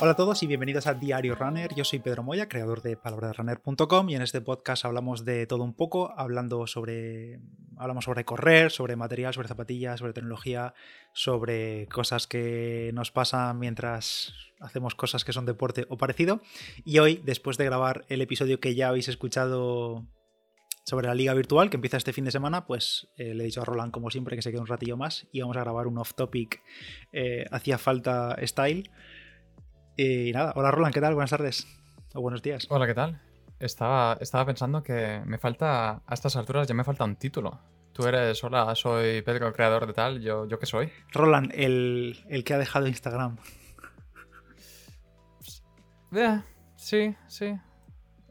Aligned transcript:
Hola 0.00 0.10
a 0.10 0.16
todos 0.16 0.42
y 0.42 0.48
bienvenidos 0.48 0.88
a 0.88 0.94
Diario 0.94 1.36
Runner. 1.36 1.72
Yo 1.72 1.84
soy 1.84 2.00
Pedro 2.00 2.24
Moya, 2.24 2.48
creador 2.48 2.82
de 2.82 2.96
palabrasrunner.com 2.96 4.10
y 4.10 4.16
en 4.16 4.22
este 4.22 4.40
podcast 4.40 4.84
hablamos 4.84 5.24
de 5.24 5.46
todo 5.46 5.62
un 5.62 5.72
poco, 5.72 6.12
hablando 6.18 6.66
sobre 6.66 7.38
hablamos 7.76 8.04
sobre 8.04 8.24
correr, 8.24 8.72
sobre 8.72 8.96
material, 8.96 9.32
sobre 9.32 9.46
zapatillas, 9.46 10.00
sobre 10.00 10.12
tecnología, 10.12 10.74
sobre 11.12 11.86
cosas 11.86 12.26
que 12.26 12.90
nos 12.92 13.12
pasan 13.12 13.60
mientras 13.60 14.34
hacemos 14.60 14.96
cosas 14.96 15.24
que 15.24 15.32
son 15.32 15.46
deporte 15.46 15.86
o 15.88 15.96
parecido. 15.96 16.40
Y 16.84 16.98
hoy, 16.98 17.22
después 17.24 17.56
de 17.56 17.64
grabar 17.64 18.04
el 18.08 18.20
episodio 18.20 18.58
que 18.58 18.74
ya 18.74 18.88
habéis 18.88 19.06
escuchado 19.06 20.08
sobre 20.84 21.06
la 21.06 21.14
liga 21.14 21.34
virtual 21.34 21.70
que 21.70 21.76
empieza 21.76 21.98
este 21.98 22.12
fin 22.12 22.24
de 22.24 22.32
semana, 22.32 22.66
pues 22.66 23.08
eh, 23.16 23.32
le 23.32 23.44
he 23.44 23.46
dicho 23.46 23.62
a 23.62 23.64
Roland, 23.64 23.92
como 23.92 24.10
siempre, 24.10 24.34
que 24.34 24.42
se 24.42 24.50
quede 24.50 24.60
un 24.60 24.66
ratillo 24.66 24.96
más 24.96 25.28
y 25.30 25.40
vamos 25.40 25.56
a 25.56 25.60
grabar 25.60 25.86
un 25.86 25.98
off-topic 25.98 26.60
eh, 27.12 27.46
hacía 27.52 27.78
falta 27.78 28.36
style. 28.42 28.90
Y 29.96 30.32
nada, 30.32 30.52
hola 30.56 30.72
Roland, 30.72 30.92
¿qué 30.92 31.00
tal? 31.00 31.14
Buenas 31.14 31.30
tardes 31.30 31.68
o 32.14 32.20
buenos 32.20 32.42
días. 32.42 32.66
Hola, 32.68 32.84
¿qué 32.84 32.94
tal? 32.94 33.20
Estaba, 33.60 34.18
estaba 34.20 34.44
pensando 34.44 34.82
que 34.82 35.22
me 35.24 35.38
falta, 35.38 36.02
a 36.04 36.14
estas 36.14 36.34
alturas 36.34 36.66
ya 36.66 36.74
me 36.74 36.82
falta 36.82 37.04
un 37.04 37.14
título. 37.14 37.60
Tú 37.92 38.04
eres, 38.04 38.42
hola, 38.42 38.74
soy 38.74 39.22
Pedro, 39.22 39.52
creador 39.52 39.86
de 39.86 39.92
tal, 39.92 40.20
¿yo, 40.20 40.48
yo 40.48 40.58
qué 40.58 40.66
soy? 40.66 40.90
Roland, 41.12 41.52
el, 41.54 42.24
el 42.28 42.42
que 42.42 42.54
ha 42.54 42.58
dejado 42.58 42.88
Instagram. 42.88 43.36
Eh, 46.12 46.42
sí, 46.74 47.14
sí. 47.28 47.54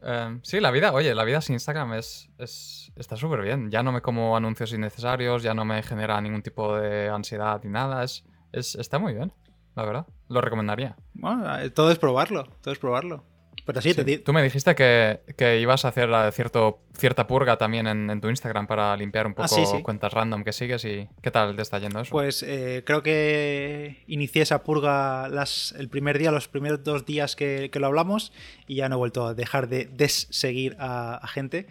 Eh, 0.02 0.38
sí, 0.42 0.60
la 0.60 0.70
vida, 0.70 0.92
oye, 0.92 1.14
la 1.14 1.24
vida 1.24 1.40
sin 1.40 1.54
Instagram 1.54 1.94
es, 1.94 2.28
es 2.36 2.92
está 2.94 3.16
súper 3.16 3.40
bien. 3.40 3.70
Ya 3.70 3.82
no 3.82 3.90
me 3.90 4.02
como 4.02 4.36
anuncios 4.36 4.74
innecesarios, 4.74 5.42
ya 5.42 5.54
no 5.54 5.64
me 5.64 5.82
genera 5.82 6.20
ningún 6.20 6.42
tipo 6.42 6.76
de 6.76 7.08
ansiedad 7.08 7.62
ni 7.64 7.70
nada. 7.70 8.04
Es, 8.04 8.22
es, 8.52 8.74
está 8.74 8.98
muy 8.98 9.14
bien, 9.14 9.32
la 9.74 9.84
verdad. 9.84 10.06
Lo 10.28 10.40
recomendaría. 10.40 10.96
Bueno, 11.14 11.58
eh, 11.58 11.70
todo 11.70 11.90
es 11.90 11.98
probarlo, 11.98 12.44
todo 12.62 12.72
es 12.72 12.78
probarlo. 12.78 13.24
Pero 13.66 13.80
sí, 13.80 13.94
te 13.94 14.18
Tú 14.18 14.32
me 14.34 14.42
dijiste 14.42 14.74
que, 14.74 15.20
que 15.38 15.58
ibas 15.60 15.86
a 15.86 15.88
hacer 15.88 16.10
eh, 16.10 16.32
cierto, 16.32 16.80
cierta 16.92 17.26
purga 17.26 17.56
también 17.56 17.86
en, 17.86 18.10
en 18.10 18.20
tu 18.20 18.28
Instagram 18.28 18.66
para 18.66 18.94
limpiar 18.96 19.26
un 19.26 19.32
poco 19.32 19.44
Ah, 19.44 19.48
sí, 19.48 19.64
sí. 19.64 19.82
cuentas 19.82 20.12
random 20.12 20.44
que 20.44 20.52
sigues 20.52 20.84
y 20.84 21.08
¿qué 21.22 21.30
tal 21.30 21.56
te 21.56 21.62
está 21.62 21.78
yendo 21.78 22.00
eso? 22.00 22.10
Pues 22.10 22.42
eh, 22.42 22.82
creo 22.84 23.02
que 23.02 24.02
inicié 24.06 24.42
esa 24.42 24.64
purga 24.64 25.28
las, 25.28 25.72
el 25.78 25.88
primer 25.88 26.18
día, 26.18 26.30
los 26.30 26.46
primeros 26.48 26.84
dos 26.84 27.06
días 27.06 27.36
que, 27.36 27.70
que 27.72 27.80
lo 27.80 27.86
hablamos 27.86 28.32
y 28.66 28.76
ya 28.76 28.88
no 28.90 28.96
he 28.96 28.98
vuelto 28.98 29.26
a 29.26 29.34
dejar 29.34 29.68
de 29.68 29.86
desseguir 29.86 30.76
a, 30.78 31.14
a 31.16 31.26
gente. 31.28 31.66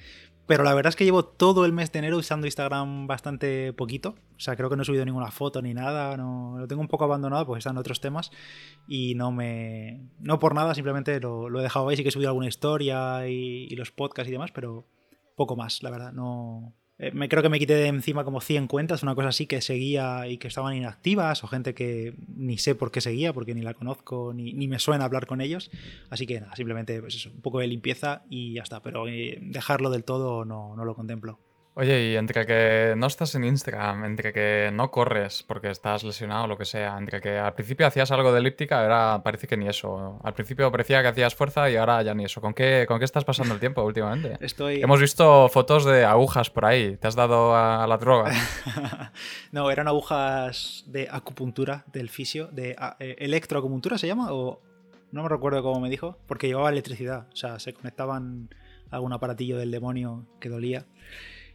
Pero 0.46 0.64
la 0.64 0.74
verdad 0.74 0.90
es 0.90 0.96
que 0.98 1.06
llevo 1.06 1.24
todo 1.24 1.66
el 1.66 1.72
mes 1.72 1.92
de 1.92 2.00
enero 2.00 2.18
usando 2.18 2.48
Instagram 2.48 3.08
bastante 3.08 3.72
poquito. 3.72 4.16
O 4.36 4.40
sea, 4.40 4.58
creo 4.58 4.70
que 4.70 4.76
no 4.76 4.82
he 4.82 4.86
subido 4.86 5.06
ninguna 5.06 5.32
foto 5.32 5.62
ni 5.62 5.74
nada. 5.74 6.18
No, 6.18 6.56
lo 6.60 6.68
tengo 6.68 6.82
un 6.82 6.90
poco 6.90 7.06
abandonado 7.06 7.46
porque 7.46 7.60
están 7.60 7.78
otros 7.78 8.02
temas. 8.02 8.30
Y 8.88 9.16
no 9.16 9.32
me. 9.32 10.02
No 10.20 10.40
por 10.40 10.54
nada, 10.54 10.76
simplemente 10.76 11.20
lo, 11.22 11.50
lo 11.50 11.60
he 11.60 11.64
dejado 11.64 11.88
ahí. 11.88 11.96
Sí 11.96 12.04
que 12.04 12.10
he 12.10 12.12
subido 12.12 12.30
alguna 12.30 12.48
historia 12.48 13.28
y, 13.28 13.68
y 13.70 13.76
los 13.76 13.92
podcasts 13.92 14.28
y 14.28 14.34
demás, 14.34 14.52
pero 14.52 14.86
poco 15.36 15.56
más, 15.56 15.82
la 15.82 15.92
verdad. 15.92 16.12
No. 16.12 16.74
Eh, 17.04 17.12
me 17.14 17.28
creo 17.28 17.44
que 17.44 17.50
me 17.50 17.60
quité 17.60 17.76
de 17.76 17.88
encima 17.88 18.24
como 18.24 18.40
100 18.40 18.68
cuentas, 18.68 19.04
una 19.04 19.16
cosa 19.16 19.30
así 19.30 19.46
que 19.46 19.62
seguía 19.62 20.28
y 20.28 20.38
que 20.38 20.48
estaban 20.48 20.76
inactivas, 20.76 21.44
o 21.44 21.48
gente 21.48 21.74
que 21.74 22.14
ni 22.36 22.58
sé 22.58 22.76
por 22.76 22.92
qué 22.92 23.02
seguía, 23.02 23.34
porque 23.34 23.54
ni 23.54 23.62
la 23.62 23.74
conozco, 23.74 24.34
ni, 24.34 24.54
ni 24.54 24.68
me 24.68 24.80
suena 24.80 25.06
hablar 25.06 25.28
con 25.28 25.42
ellos. 25.42 25.70
Así 26.10 26.26
que 26.26 26.40
nada, 26.40 26.56
simplemente 26.56 27.02
pues 27.02 27.16
eso, 27.16 27.30
un 27.30 27.42
poco 27.42 27.60
de 27.60 27.68
limpieza 27.68 28.24
y 28.30 28.54
ya 28.54 28.64
está. 28.64 28.82
Pero 28.82 29.08
eh, 29.08 29.38
dejarlo 29.42 29.90
del 29.90 30.04
todo 30.04 30.46
no, 30.46 30.76
no 30.76 30.86
lo 30.86 30.96
contemplo. 30.96 31.40
Oye, 31.76 32.12
y 32.12 32.16
entre 32.18 32.46
que 32.46 32.94
no 32.96 33.08
estás 33.08 33.34
en 33.34 33.44
Instagram, 33.44 34.06
entre 34.06 34.32
que 34.32 34.70
no 34.72 34.92
corres 34.92 35.42
porque 35.42 35.72
estás 35.72 36.04
lesionado 36.04 36.44
o 36.44 36.48
lo 36.48 36.56
que 36.56 36.66
sea, 36.66 36.96
entre 37.00 37.20
que 37.20 37.40
al 37.40 37.56
principio 37.56 37.88
hacías 37.88 38.12
algo 38.12 38.32
de 38.32 38.40
elíptica, 38.40 38.82
ahora 38.82 39.24
parece 39.24 39.48
que 39.48 39.58
ni 39.58 39.68
eso. 39.68 40.20
Al 40.24 40.36
principio 40.36 40.72
parecía 40.72 41.02
que 41.02 41.08
hacías 41.08 41.34
fuerza 41.34 41.72
y 41.72 41.76
ahora 41.76 42.04
ya 42.04 42.14
ni 42.14 42.26
eso. 42.26 42.42
¿Con 42.42 42.54
qué, 42.54 42.86
con 42.88 43.00
qué 43.00 43.06
estás 43.06 43.26
pasando 43.26 43.56
el 43.56 43.60
tiempo 43.60 43.84
últimamente? 43.84 44.38
Estoy. 44.46 44.84
Hemos 44.84 45.02
visto 45.02 45.50
fotos 45.50 45.84
de 45.86 46.06
agujas 46.06 46.52
por 46.52 46.66
ahí. 46.66 46.96
¿Te 46.98 47.08
has 47.08 47.16
dado 47.16 47.56
a, 47.56 47.84
a 47.84 47.88
la 47.88 47.98
droga? 47.98 48.32
no, 49.52 49.72
eran 49.72 49.88
agujas 49.88 50.84
de 50.86 51.08
acupuntura 51.10 51.86
del 51.92 52.10
fisio, 52.10 52.50
de 52.52 52.76
ah, 52.78 52.98
eh, 53.00 53.16
electroacupuntura 53.18 53.98
se 53.98 54.06
llama, 54.06 54.32
o 54.32 54.62
no 55.12 55.24
me 55.24 55.30
recuerdo 55.30 55.64
cómo 55.64 55.80
me 55.80 55.90
dijo, 55.90 56.20
porque 56.28 56.46
llevaba 56.46 56.70
electricidad, 56.70 57.28
o 57.34 57.36
sea, 57.36 57.60
se 57.60 57.74
conectaban 57.74 58.50
a 58.92 58.98
algún 58.98 59.12
aparatillo 59.12 59.58
del 59.58 59.72
demonio 59.72 60.28
que 60.40 60.50
dolía. 60.50 60.86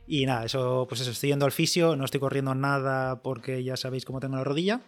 Y 0.08 0.24
nada, 0.24 0.46
eso, 0.46 0.86
pues 0.88 1.02
eso, 1.02 1.10
estoy 1.10 1.28
yendo 1.28 1.44
al 1.44 1.52
fisio, 1.52 1.94
no 1.94 2.06
estoy 2.06 2.18
corriendo 2.18 2.54
nada 2.54 3.20
porque 3.22 3.62
ya 3.62 3.76
sabéis 3.76 4.06
cómo 4.06 4.20
tengo 4.20 4.36
la 4.36 4.44
rodilla. 4.44 4.80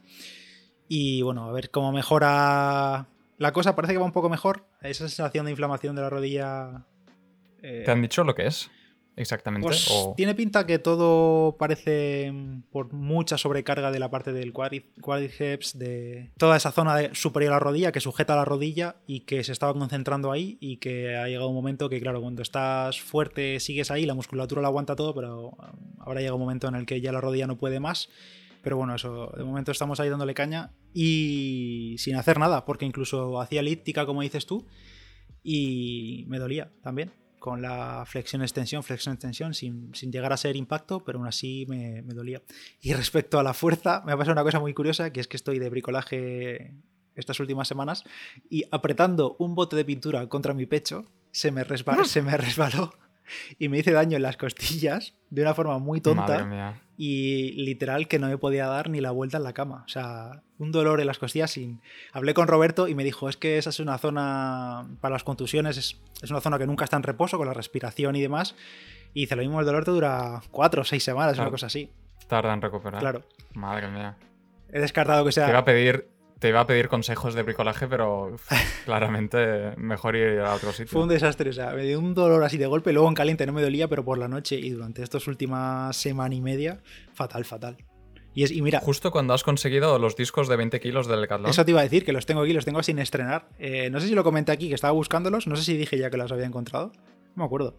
Y 0.88 1.20
bueno, 1.22 1.44
a 1.44 1.52
ver 1.52 1.70
cómo 1.70 1.92
mejora 1.92 3.06
la 3.36 3.52
cosa, 3.52 3.76
parece 3.76 3.92
que 3.92 3.98
va 3.98 4.06
un 4.06 4.12
poco 4.12 4.30
mejor. 4.30 4.66
Esa 4.80 5.06
sensación 5.08 5.44
de 5.44 5.52
inflamación 5.52 5.94
de 5.94 6.02
la 6.02 6.10
rodilla. 6.10 6.86
eh, 7.62 7.82
¿Te 7.84 7.90
han 7.90 8.00
dicho 8.02 8.24
lo 8.24 8.34
que 8.34 8.46
es 8.46 8.70
exactamente? 9.16 9.66
pues 9.66 9.86
O- 9.90 10.14
tiene 10.16 10.34
pinta 10.34 10.66
que 10.66 10.78
todo 10.78 11.56
parece 11.58 12.30
mm, 12.32 12.62
por 12.70 12.92
mucha 12.92 13.36
sobrecarga 13.38 13.90
de 13.90 13.98
la 13.98 14.10
parte 14.10 14.32
del 14.32 14.52
cuádriceps, 14.52 15.78
de 15.78 16.32
toda 16.38 16.56
esa 16.56 16.72
zona 16.72 16.96
de- 16.96 17.14
superior 17.14 17.52
a 17.52 17.56
la 17.56 17.60
rodilla 17.60 17.92
que 17.92 18.00
sujeta 18.00 18.36
la 18.36 18.44
rodilla 18.44 18.96
y 19.06 19.20
que 19.20 19.44
se 19.44 19.52
estaba 19.52 19.72
concentrando 19.74 20.32
ahí 20.32 20.58
y 20.60 20.78
que 20.78 21.16
ha 21.16 21.26
llegado 21.28 21.48
un 21.48 21.54
momento 21.54 21.88
que, 21.88 22.00
claro, 22.00 22.20
cuando 22.20 22.42
estás 22.42 23.00
fuerte 23.00 23.60
sigues 23.60 23.90
ahí, 23.90 24.06
la 24.06 24.14
musculatura 24.14 24.60
lo 24.62 24.68
aguanta 24.68 24.96
todo, 24.96 25.14
pero 25.14 25.52
mm, 25.52 26.00
ahora 26.02 26.20
llega 26.20 26.34
un 26.34 26.40
momento 26.40 26.68
en 26.68 26.74
el 26.76 26.86
que 26.86 27.00
ya 27.00 27.12
la 27.12 27.20
rodilla 27.20 27.46
no 27.46 27.58
puede 27.58 27.80
más. 27.80 28.08
Pero 28.62 28.76
bueno, 28.76 28.94
eso, 28.94 29.32
de 29.36 29.42
momento 29.42 29.72
estamos 29.72 30.00
ahí 30.00 30.10
dándole 30.10 30.34
caña 30.34 30.72
y 30.92 31.94
sin 31.98 32.16
hacer 32.16 32.38
nada, 32.38 32.66
porque 32.66 32.84
incluso 32.84 33.40
hacía 33.40 33.60
elíptica, 33.60 34.04
como 34.04 34.20
dices 34.20 34.44
tú, 34.44 34.66
y 35.42 36.24
me 36.28 36.38
dolía 36.38 36.70
también 36.82 37.10
con 37.40 37.60
la 37.62 38.04
flexión 38.06 38.42
extensión, 38.42 38.84
flexión 38.84 39.14
extensión, 39.14 39.54
sin, 39.54 39.92
sin 39.94 40.12
llegar 40.12 40.32
a 40.32 40.36
ser 40.36 40.54
impacto, 40.54 41.02
pero 41.02 41.18
aún 41.18 41.26
así 41.26 41.66
me, 41.68 42.02
me 42.02 42.14
dolía. 42.14 42.40
Y 42.80 42.92
respecto 42.92 43.40
a 43.40 43.42
la 43.42 43.54
fuerza, 43.54 44.02
me 44.06 44.12
ha 44.12 44.16
pasado 44.16 44.34
una 44.34 44.44
cosa 44.44 44.60
muy 44.60 44.74
curiosa, 44.74 45.12
que 45.12 45.18
es 45.20 45.26
que 45.26 45.36
estoy 45.36 45.58
de 45.58 45.68
bricolaje 45.70 46.74
estas 47.16 47.40
últimas 47.40 47.66
semanas 47.66 48.04
y 48.48 48.64
apretando 48.70 49.34
un 49.40 49.54
bote 49.56 49.74
de 49.74 49.84
pintura 49.84 50.28
contra 50.28 50.54
mi 50.54 50.66
pecho, 50.66 51.06
se 51.32 51.50
me, 51.50 51.64
resba- 51.66 52.04
se 52.04 52.22
me 52.22 52.36
resbaló 52.36 52.92
y 53.58 53.68
me 53.68 53.78
hice 53.78 53.92
daño 53.92 54.16
en 54.16 54.22
las 54.22 54.36
costillas 54.36 55.14
de 55.30 55.42
una 55.42 55.54
forma 55.54 55.78
muy 55.78 56.00
Madre 56.00 56.14
tonta 56.14 56.44
mía. 56.44 56.80
y 56.96 57.52
literal 57.64 58.08
que 58.08 58.18
no 58.18 58.28
me 58.28 58.38
podía 58.38 58.66
dar 58.66 58.90
ni 58.90 59.00
la 59.00 59.10
vuelta 59.10 59.36
en 59.38 59.44
la 59.44 59.52
cama. 59.52 59.82
O 59.86 59.88
sea, 59.88 60.42
un 60.58 60.72
dolor 60.72 61.00
en 61.00 61.06
las 61.06 61.18
costillas 61.18 61.50
sin... 61.52 61.80
Hablé 62.12 62.34
con 62.34 62.48
Roberto 62.48 62.88
y 62.88 62.94
me 62.94 63.04
dijo, 63.04 63.28
es 63.28 63.36
que 63.36 63.56
esa 63.58 63.70
es 63.70 63.80
una 63.80 63.96
zona, 63.98 64.88
para 65.00 65.12
las 65.14 65.24
contusiones, 65.24 65.76
es, 65.76 66.00
es 66.22 66.30
una 66.30 66.40
zona 66.40 66.58
que 66.58 66.66
nunca 66.66 66.84
está 66.84 66.96
en 66.96 67.02
reposo 67.02 67.38
con 67.38 67.46
la 67.46 67.54
respiración 67.54 68.16
y 68.16 68.20
demás. 68.20 68.54
Y 69.14 69.20
dice, 69.22 69.36
lo 69.36 69.42
mismo 69.42 69.60
el 69.60 69.66
dolor 69.66 69.84
te 69.84 69.90
dura 69.90 70.40
cuatro 70.50 70.82
o 70.82 70.84
seis 70.84 71.02
semanas, 71.02 71.34
Claro. 71.34 71.48
una 71.48 71.52
cosa 71.52 71.66
así. 71.66 71.90
Tarda 72.28 72.52
en 72.54 72.62
recuperar. 72.62 73.00
Claro. 73.00 73.22
Madre 73.54 73.88
mía. 73.88 74.16
He 74.72 74.78
descartado 74.80 75.24
que 75.24 75.32
Te 75.32 75.40
iba 75.40 75.46
a 75.48 75.50
sea... 75.52 75.64
pedir, 75.64 76.08
te 76.40 76.48
iba 76.48 76.60
a 76.60 76.66
pedir 76.66 76.88
consejos 76.88 77.34
de 77.34 77.42
bricolaje, 77.42 77.86
pero 77.86 78.34
claramente 78.86 79.76
mejor 79.76 80.16
ir 80.16 80.40
a 80.40 80.54
otro 80.54 80.72
sitio. 80.72 80.88
Fue 80.88 81.02
un 81.02 81.08
desastre, 81.08 81.50
o 81.50 81.52
sea, 81.52 81.70
me 81.72 81.84
dio 81.84 82.00
un 82.00 82.14
dolor 82.14 82.42
así 82.42 82.56
de 82.56 82.66
golpe, 82.66 82.92
luego 82.92 83.08
en 83.08 83.14
caliente 83.14 83.46
no 83.46 83.52
me 83.52 83.62
dolía, 83.62 83.88
pero 83.88 84.04
por 84.04 84.18
la 84.18 84.26
noche 84.26 84.56
y 84.56 84.70
durante 84.70 85.02
estas 85.02 85.26
últimas 85.28 85.94
semana 85.96 86.34
y 86.34 86.40
media, 86.40 86.80
fatal, 87.12 87.44
fatal. 87.44 87.76
Y, 88.32 88.44
es, 88.44 88.52
y 88.52 88.62
mira, 88.62 88.80
Justo 88.80 89.10
cuando 89.10 89.34
has 89.34 89.42
conseguido 89.42 89.98
los 89.98 90.16
discos 90.16 90.48
de 90.48 90.56
20 90.56 90.80
kilos 90.80 91.06
del 91.08 91.20
Decathlon. 91.20 91.50
Eso 91.50 91.64
te 91.64 91.72
iba 91.72 91.80
a 91.80 91.84
decir, 91.84 92.04
que 92.04 92.12
los 92.12 92.26
tengo 92.26 92.40
aquí, 92.40 92.52
los 92.52 92.64
tengo 92.64 92.82
sin 92.82 92.98
estrenar. 93.00 93.48
Eh, 93.58 93.90
no 93.90 94.00
sé 94.00 94.08
si 94.08 94.14
lo 94.14 94.24
comenté 94.24 94.52
aquí, 94.52 94.68
que 94.68 94.74
estaba 94.74 94.92
buscándolos. 94.92 95.46
No 95.46 95.56
sé 95.56 95.64
si 95.64 95.76
dije 95.76 95.98
ya 95.98 96.10
que 96.10 96.16
los 96.16 96.30
había 96.30 96.46
encontrado. 96.46 96.92
No 97.34 97.42
me 97.42 97.44
acuerdo. 97.44 97.76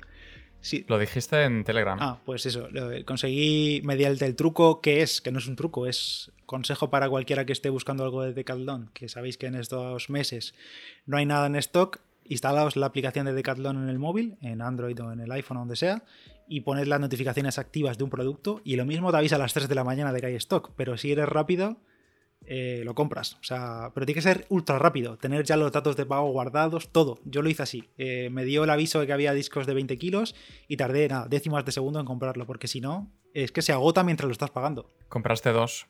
Sí. 0.62 0.86
Lo 0.88 1.00
dijiste 1.00 1.44
en 1.44 1.64
Telegram. 1.64 1.98
Ah, 2.00 2.20
pues 2.26 2.46
eso. 2.46 2.68
lo- 2.72 2.90
conseguí 3.06 3.82
mediante 3.84 4.26
el 4.26 4.36
truco 4.36 4.80
que 4.82 5.02
es, 5.02 5.20
que 5.22 5.32
no 5.32 5.40
es 5.40 5.48
un 5.48 5.56
truco, 5.56 5.88
es 5.88 6.32
consejo 6.46 6.90
para 6.90 7.10
cualquiera 7.10 7.46
que 7.46 7.54
esté 7.54 7.70
buscando 7.70 8.04
algo 8.04 8.22
de 8.24 8.34
Decathlon. 8.34 8.90
Que 8.94 9.10
sabéis 9.10 9.38
que 9.38 9.48
en 9.48 9.56
estos 9.56 10.10
meses 10.10 10.54
no 11.06 11.18
hay 11.18 11.26
nada 11.26 11.48
en 11.48 11.56
stock. 11.56 12.00
Instalaos 12.26 12.76
la 12.76 12.86
aplicación 12.86 13.26
de 13.26 13.34
Decathlon 13.34 13.82
en 13.84 13.90
el 13.90 14.00
móvil, 14.00 14.38
en 14.42 14.62
Android 14.62 14.98
o 15.02 15.12
en 15.12 15.20
el 15.20 15.32
iPhone 15.32 15.58
o 15.58 15.60
donde 15.62 15.76
sea, 15.76 16.04
y 16.48 16.62
poned 16.62 16.86
las 16.88 17.00
notificaciones 17.00 17.58
activas 17.58 17.98
de 17.98 18.04
un 18.04 18.10
producto. 18.10 18.62
Y 18.64 18.76
lo 18.76 18.86
mismo 18.86 19.12
te 19.12 19.18
avisa 19.18 19.36
a 19.38 19.40
las 19.40 19.54
3 19.54 19.68
de 19.68 19.76
la 19.76 19.84
mañana 19.84 20.14
de 20.14 20.22
que 20.22 20.28
hay 20.28 20.36
stock. 20.36 20.72
Pero 20.78 20.96
si 20.98 21.12
eres 21.12 21.28
rápido, 21.28 21.78
eh, 22.46 22.82
lo 22.84 22.96
compras. 22.96 23.38
O 23.42 23.44
sea, 23.44 23.92
pero 23.94 24.06
tiene 24.06 24.16
que 24.18 24.22
ser 24.22 24.46
ultra 24.50 24.80
rápido, 24.80 25.18
tener 25.18 25.44
ya 25.44 25.58
los 25.58 25.72
datos 25.72 25.96
de 25.96 26.06
pago 26.06 26.32
guardados, 26.32 26.90
todo. 26.92 27.20
Yo 27.26 27.42
lo 27.42 27.50
hice 27.50 27.64
así. 27.64 27.90
Eh, 27.98 28.30
me 28.32 28.46
dio 28.46 28.64
el 28.64 28.70
aviso 28.70 29.00
de 29.00 29.08
que 29.08 29.14
había 29.14 29.34
discos 29.34 29.68
de 29.68 29.74
20 29.74 29.98
kilos 29.98 30.36
y 30.68 30.78
tardé 30.78 31.08
nada, 31.08 31.28
décimas 31.28 31.66
de 31.66 31.72
segundo 31.72 32.00
en 32.00 32.06
comprarlo, 32.06 32.46
porque 32.46 32.68
si 32.68 32.82
no, 32.82 33.12
es 33.34 33.52
que 33.52 33.62
se 33.62 33.72
agota 33.72 34.04
mientras 34.04 34.28
lo 34.28 34.34
estás 34.34 34.50
pagando. 34.50 34.90
Compraste 35.08 35.52
dos. 35.52 35.88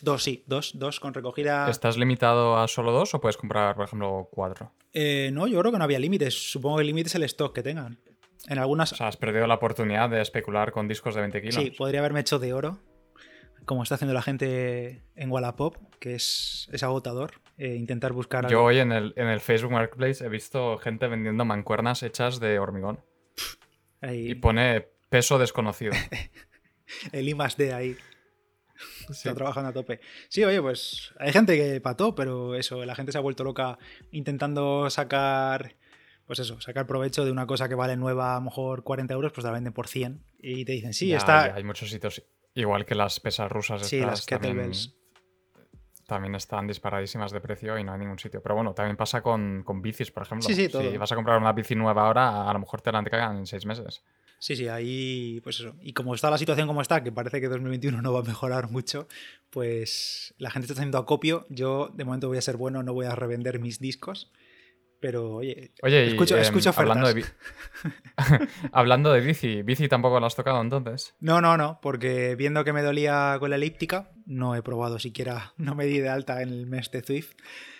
Dos, 0.00 0.22
sí, 0.22 0.42
dos, 0.46 0.72
dos 0.74 0.98
con 0.98 1.14
recogida. 1.14 1.70
¿Estás 1.70 1.96
limitado 1.96 2.56
a 2.56 2.66
solo 2.66 2.90
dos 2.90 3.14
o 3.14 3.20
puedes 3.20 3.36
comprar, 3.36 3.76
por 3.76 3.84
ejemplo, 3.84 4.28
cuatro? 4.30 4.72
Eh, 4.92 5.30
no, 5.32 5.46
yo 5.46 5.60
creo 5.60 5.70
que 5.70 5.78
no 5.78 5.84
había 5.84 5.98
límites. 5.98 6.50
Supongo 6.50 6.76
que 6.76 6.80
el 6.82 6.88
límite 6.88 7.08
es 7.08 7.14
el 7.14 7.22
stock 7.22 7.54
que 7.54 7.62
tengan. 7.62 7.98
En 8.48 8.58
algunas. 8.58 8.92
O 8.92 8.96
sea, 8.96 9.06
has 9.06 9.16
perdido 9.16 9.46
la 9.46 9.54
oportunidad 9.54 10.10
de 10.10 10.20
especular 10.20 10.72
con 10.72 10.88
discos 10.88 11.14
de 11.14 11.20
20 11.20 11.40
kilos. 11.40 11.54
Sí, 11.54 11.70
podría 11.70 12.00
haberme 12.00 12.20
hecho 12.20 12.40
de 12.40 12.52
oro. 12.52 12.78
Como 13.64 13.82
está 13.82 13.94
haciendo 13.96 14.14
la 14.14 14.22
gente 14.22 15.02
en 15.16 15.30
Wallapop, 15.30 15.76
que 15.98 16.14
es, 16.14 16.68
es 16.72 16.82
agotador. 16.82 17.40
eh, 17.58 17.76
intentar 17.76 18.12
buscar. 18.12 18.44
Yo 18.48 18.58
algo- 18.58 18.64
hoy 18.64 18.78
en 18.78 18.92
el, 18.92 19.12
en 19.16 19.28
el 19.28 19.40
Facebook 19.40 19.72
Marketplace 19.72 20.24
he 20.24 20.28
visto 20.28 20.78
gente 20.78 21.06
vendiendo 21.06 21.44
mancuernas 21.44 22.02
hechas 22.02 22.40
de 22.40 22.58
hormigón. 22.58 23.00
ahí, 24.00 24.30
Y 24.30 24.34
pone 24.34 24.88
peso 25.10 25.38
desconocido. 25.38 25.92
el 27.12 27.28
I 27.28 27.34
más 27.34 27.56
D 27.56 27.72
ahí. 27.72 27.96
Sí. 29.08 29.28
Está 29.28 29.34
trabajando 29.34 29.70
a 29.70 29.72
tope. 29.72 30.00
Sí, 30.28 30.42
oye, 30.44 30.60
pues 30.60 31.12
hay 31.18 31.32
gente 31.32 31.56
que 31.56 31.80
pató, 31.80 32.14
pero 32.16 32.56
eso, 32.56 32.84
la 32.84 32.94
gente 32.96 33.12
se 33.12 33.18
ha 33.18 33.20
vuelto 33.20 33.44
loca 33.44 33.78
intentando 34.10 34.90
sacar, 34.90 35.76
pues 36.26 36.40
eso, 36.40 36.60
sacar 36.60 36.86
provecho 36.86 37.24
de 37.24 37.30
una 37.30 37.46
cosa 37.46 37.68
que 37.68 37.76
vale 37.76 37.96
nueva 37.96 38.32
a 38.32 38.38
lo 38.40 38.46
mejor 38.46 38.82
40 38.82 39.14
euros, 39.14 39.30
pues 39.32 39.44
te 39.44 39.48
la 39.48 39.52
venden 39.54 39.72
por 39.72 39.86
100. 39.86 40.24
Y 40.40 40.64
te 40.64 40.72
dicen, 40.72 40.94
sí, 40.94 41.08
Ya, 41.08 41.18
está... 41.18 41.48
ya 41.48 41.54
hay 41.54 41.64
muchos 41.64 41.90
sitios, 41.90 42.24
igual 42.54 42.84
que 42.84 42.94
las 42.94 43.20
pesas 43.20 43.50
rusas. 43.50 43.86
Sí, 43.86 43.96
estas 43.96 44.30
las 44.30 44.40
también, 44.40 44.72
también 46.06 46.34
están 46.34 46.66
disparadísimas 46.66 47.32
de 47.32 47.40
precio 47.40 47.78
y 47.78 47.84
no 47.84 47.92
hay 47.92 47.98
ningún 47.98 48.18
sitio. 48.18 48.42
Pero 48.42 48.54
bueno, 48.54 48.74
también 48.74 48.96
pasa 48.96 49.22
con, 49.22 49.62
con 49.64 49.82
bicis, 49.82 50.10
por 50.10 50.24
ejemplo. 50.24 50.46
Sí, 50.46 50.54
sí, 50.54 50.68
todo. 50.68 50.90
Si 50.90 50.96
vas 50.96 51.12
a 51.12 51.14
comprar 51.14 51.38
una 51.38 51.52
bici 51.52 51.74
nueva 51.74 52.06
ahora, 52.06 52.48
a 52.48 52.52
lo 52.52 52.58
mejor 52.58 52.80
te 52.80 52.92
la 52.92 52.98
entregan 52.98 53.38
en 53.38 53.46
seis 53.46 53.64
meses. 53.64 54.02
Sí, 54.42 54.56
sí, 54.56 54.66
ahí, 54.66 55.40
pues 55.44 55.60
eso. 55.60 55.76
Y 55.80 55.92
como 55.92 56.16
está 56.16 56.28
la 56.28 56.36
situación 56.36 56.66
como 56.66 56.82
está, 56.82 57.04
que 57.04 57.12
parece 57.12 57.40
que 57.40 57.46
2021 57.46 58.02
no 58.02 58.12
va 58.12 58.20
a 58.20 58.24
mejorar 58.24 58.70
mucho, 58.70 59.06
pues 59.50 60.34
la 60.38 60.50
gente 60.50 60.66
está 60.66 60.74
haciendo 60.74 60.98
acopio. 60.98 61.46
Yo, 61.48 61.92
de 61.94 62.04
momento, 62.04 62.26
voy 62.26 62.38
a 62.38 62.42
ser 62.42 62.56
bueno, 62.56 62.82
no 62.82 62.92
voy 62.92 63.06
a 63.06 63.14
revender 63.14 63.60
mis 63.60 63.78
discos. 63.78 64.32
Pero, 65.02 65.34
oye, 65.34 65.72
Oye, 65.82 66.04
y, 66.04 66.08
escucho, 66.10 66.36
em, 66.36 66.42
escucho 66.42 66.70
ofertas. 66.70 66.96
hablando, 66.96 67.12
de 67.12 67.24
hablando 68.72 69.12
de 69.12 69.20
bici, 69.20 69.62
¿bici 69.62 69.88
tampoco 69.88 70.20
la 70.20 70.28
has 70.28 70.36
tocado 70.36 70.60
entonces? 70.62 71.16
No, 71.18 71.40
no, 71.40 71.56
no, 71.56 71.80
porque 71.82 72.36
viendo 72.36 72.62
que 72.62 72.72
me 72.72 72.82
dolía 72.82 73.36
con 73.40 73.50
la 73.50 73.56
elíptica, 73.56 74.12
no 74.26 74.54
he 74.54 74.62
probado 74.62 75.00
siquiera, 75.00 75.54
no 75.58 75.74
me 75.74 75.86
di 75.86 75.98
de 75.98 76.08
alta 76.08 76.40
en 76.40 76.50
el 76.50 76.66
mes 76.68 76.92
de 76.92 77.02
Zwift. 77.02 77.34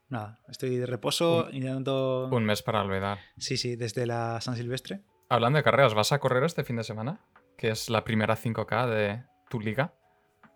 Nada, 0.08 0.40
estoy 0.48 0.76
de 0.76 0.84
reposo, 0.84 1.48
intentando... 1.52 2.28
Un 2.32 2.44
mes 2.44 2.60
para 2.60 2.82
olvidar. 2.82 3.20
Sí, 3.38 3.56
sí, 3.56 3.76
desde 3.76 4.04
la 4.04 4.40
San 4.40 4.56
Silvestre. 4.56 5.02
Hablando 5.28 5.58
de 5.58 5.62
carreras, 5.62 5.94
¿vas 5.94 6.10
a 6.10 6.18
correr 6.18 6.42
este 6.42 6.64
fin 6.64 6.74
de 6.74 6.82
semana? 6.82 7.20
Que 7.56 7.70
es 7.70 7.88
la 7.88 8.02
primera 8.02 8.36
5K 8.36 8.88
de 8.88 9.22
tu 9.48 9.60
liga. 9.60 9.94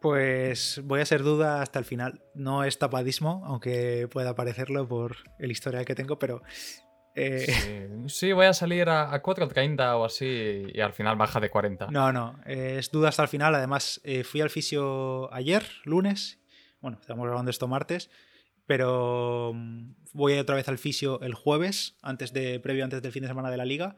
Pues 0.06 0.80
voy 0.84 1.00
a 1.00 1.04
ser 1.04 1.24
duda 1.24 1.60
hasta 1.62 1.80
el 1.80 1.84
final. 1.84 2.22
No 2.32 2.62
es 2.62 2.78
tapadismo, 2.78 3.42
aunque 3.44 4.06
pueda 4.08 4.36
parecerlo 4.36 4.86
por 4.86 5.16
el 5.40 5.50
historial 5.50 5.84
que 5.84 5.96
tengo, 5.96 6.16
pero... 6.16 6.42
eh, 7.16 7.88
Sí, 8.06 8.28
sí, 8.28 8.32
voy 8.32 8.46
a 8.46 8.52
salir 8.52 8.88
a, 8.88 9.12
a 9.12 9.20
4.30 9.20 9.96
o 9.98 10.04
así 10.04 10.62
y 10.72 10.78
al 10.80 10.92
final 10.92 11.16
baja 11.16 11.40
de 11.40 11.50
40. 11.50 11.88
No, 11.88 12.12
no, 12.12 12.38
eh, 12.46 12.76
es 12.78 12.92
duda 12.92 13.08
hasta 13.08 13.24
el 13.24 13.28
final. 13.28 13.52
Además, 13.56 14.00
eh, 14.04 14.22
fui 14.22 14.40
al 14.40 14.50
fisio 14.50 15.28
ayer, 15.34 15.64
lunes. 15.82 16.38
Bueno, 16.80 16.98
estamos 17.00 17.26
grabando 17.26 17.50
esto 17.50 17.66
martes. 17.66 18.08
Pero 18.64 19.50
mm, 19.56 19.90
voy 20.12 20.34
otra 20.34 20.54
vez 20.54 20.68
al 20.68 20.78
fisio 20.78 21.20
el 21.22 21.34
jueves, 21.34 21.96
antes 22.00 22.32
de, 22.32 22.60
previo 22.60 22.84
antes 22.84 23.02
del 23.02 23.10
fin 23.10 23.22
de 23.22 23.28
semana 23.28 23.50
de 23.50 23.56
la 23.56 23.64
liga. 23.64 23.96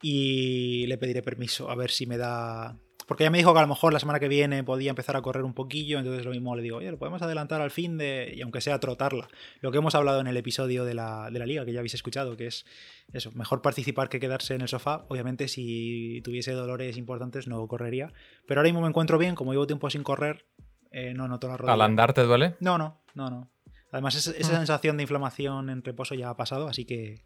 Y 0.00 0.86
le 0.86 0.98
pediré 0.98 1.20
permiso 1.20 1.68
a 1.68 1.74
ver 1.74 1.90
si 1.90 2.06
me 2.06 2.16
da. 2.16 2.78
Porque 3.08 3.24
ya 3.24 3.30
me 3.30 3.38
dijo 3.38 3.52
que 3.54 3.58
a 3.58 3.62
lo 3.62 3.68
mejor 3.68 3.92
la 3.94 3.98
semana 3.98 4.20
que 4.20 4.28
viene 4.28 4.62
podía 4.62 4.90
empezar 4.90 5.16
a 5.16 5.22
correr 5.22 5.42
un 5.42 5.54
poquillo. 5.54 5.98
Entonces 5.98 6.24
lo 6.26 6.30
mismo 6.30 6.54
le 6.54 6.62
digo, 6.62 6.76
oye, 6.76 6.90
lo 6.90 6.98
podemos 6.98 7.22
adelantar 7.22 7.62
al 7.62 7.70
fin 7.70 7.96
de. 7.96 8.34
Y 8.36 8.42
aunque 8.42 8.60
sea 8.60 8.78
trotarla. 8.78 9.28
Lo 9.62 9.72
que 9.72 9.78
hemos 9.78 9.94
hablado 9.94 10.20
en 10.20 10.26
el 10.26 10.36
episodio 10.36 10.84
de 10.84 10.92
la, 10.94 11.30
de 11.30 11.38
la 11.38 11.46
liga, 11.46 11.64
que 11.64 11.72
ya 11.72 11.78
habéis 11.80 11.94
escuchado, 11.94 12.36
que 12.36 12.46
es 12.48 12.66
eso, 13.14 13.32
mejor 13.32 13.62
participar 13.62 14.10
que 14.10 14.20
quedarse 14.20 14.54
en 14.54 14.60
el 14.60 14.68
sofá. 14.68 15.06
Obviamente, 15.08 15.48
si 15.48 16.20
tuviese 16.22 16.52
dolores 16.52 16.98
importantes, 16.98 17.48
no 17.48 17.66
correría. 17.66 18.12
Pero 18.46 18.60
ahora 18.60 18.68
mismo 18.68 18.82
me 18.82 18.88
encuentro 18.88 19.16
bien, 19.16 19.34
como 19.34 19.52
llevo 19.52 19.66
tiempo 19.66 19.88
sin 19.88 20.02
correr, 20.02 20.44
eh, 20.92 21.14
no 21.14 21.26
noto 21.28 21.48
la 21.48 21.56
rodilla. 21.56 21.72
¿Al 21.74 21.80
andar 21.80 22.12
te 22.12 22.22
duele? 22.24 22.56
No, 22.60 22.76
no, 22.76 23.00
no, 23.14 23.30
no. 23.30 23.50
Además, 23.90 24.16
es- 24.16 24.26
esa 24.28 24.52
Ah. 24.52 24.56
sensación 24.58 24.98
de 24.98 25.04
inflamación 25.04 25.70
en 25.70 25.82
reposo 25.82 26.14
ya 26.14 26.28
ha 26.28 26.36
pasado, 26.36 26.68
así 26.68 26.84
que. 26.84 27.24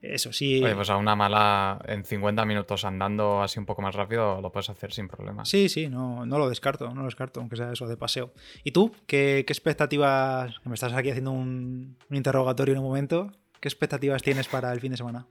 Eso 0.00 0.32
sí. 0.32 0.62
Oye, 0.62 0.76
pues 0.76 0.90
a 0.90 0.96
una 0.96 1.16
mala 1.16 1.80
en 1.86 2.04
50 2.04 2.44
minutos 2.44 2.84
andando 2.84 3.42
así 3.42 3.58
un 3.58 3.66
poco 3.66 3.82
más 3.82 3.94
rápido 3.96 4.40
lo 4.40 4.52
puedes 4.52 4.70
hacer 4.70 4.92
sin 4.92 5.08
problema. 5.08 5.44
Sí, 5.44 5.68
sí, 5.68 5.88
no, 5.88 6.24
no 6.24 6.38
lo 6.38 6.48
descarto, 6.48 6.88
no 6.90 7.00
lo 7.00 7.06
descarto, 7.06 7.40
aunque 7.40 7.56
sea 7.56 7.72
eso 7.72 7.86
de 7.88 7.96
paseo. 7.96 8.32
¿Y 8.62 8.70
tú? 8.70 8.92
¿Qué, 9.06 9.42
qué 9.46 9.52
expectativas? 9.52 10.60
Que 10.60 10.68
me 10.68 10.74
estás 10.76 10.92
aquí 10.92 11.10
haciendo 11.10 11.32
un, 11.32 11.96
un 12.08 12.16
interrogatorio 12.16 12.74
en 12.74 12.78
un 12.80 12.86
momento. 12.86 13.32
¿Qué 13.60 13.66
expectativas 13.68 14.22
tienes 14.22 14.46
para 14.46 14.72
el 14.72 14.78
fin 14.80 14.92
de 14.92 14.96
semana? 14.98 15.26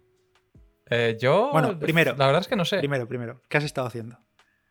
Eh, 0.89 1.17
yo, 1.19 1.49
Bueno, 1.53 1.77
primero. 1.79 2.15
la 2.17 2.25
verdad 2.25 2.41
es 2.41 2.47
que 2.47 2.55
no 2.55 2.63
sé 2.65 2.79
Primero, 2.79 3.07
primero, 3.07 3.41
¿qué 3.49 3.57
has 3.57 3.63
estado 3.63 3.87
haciendo? 3.87 4.17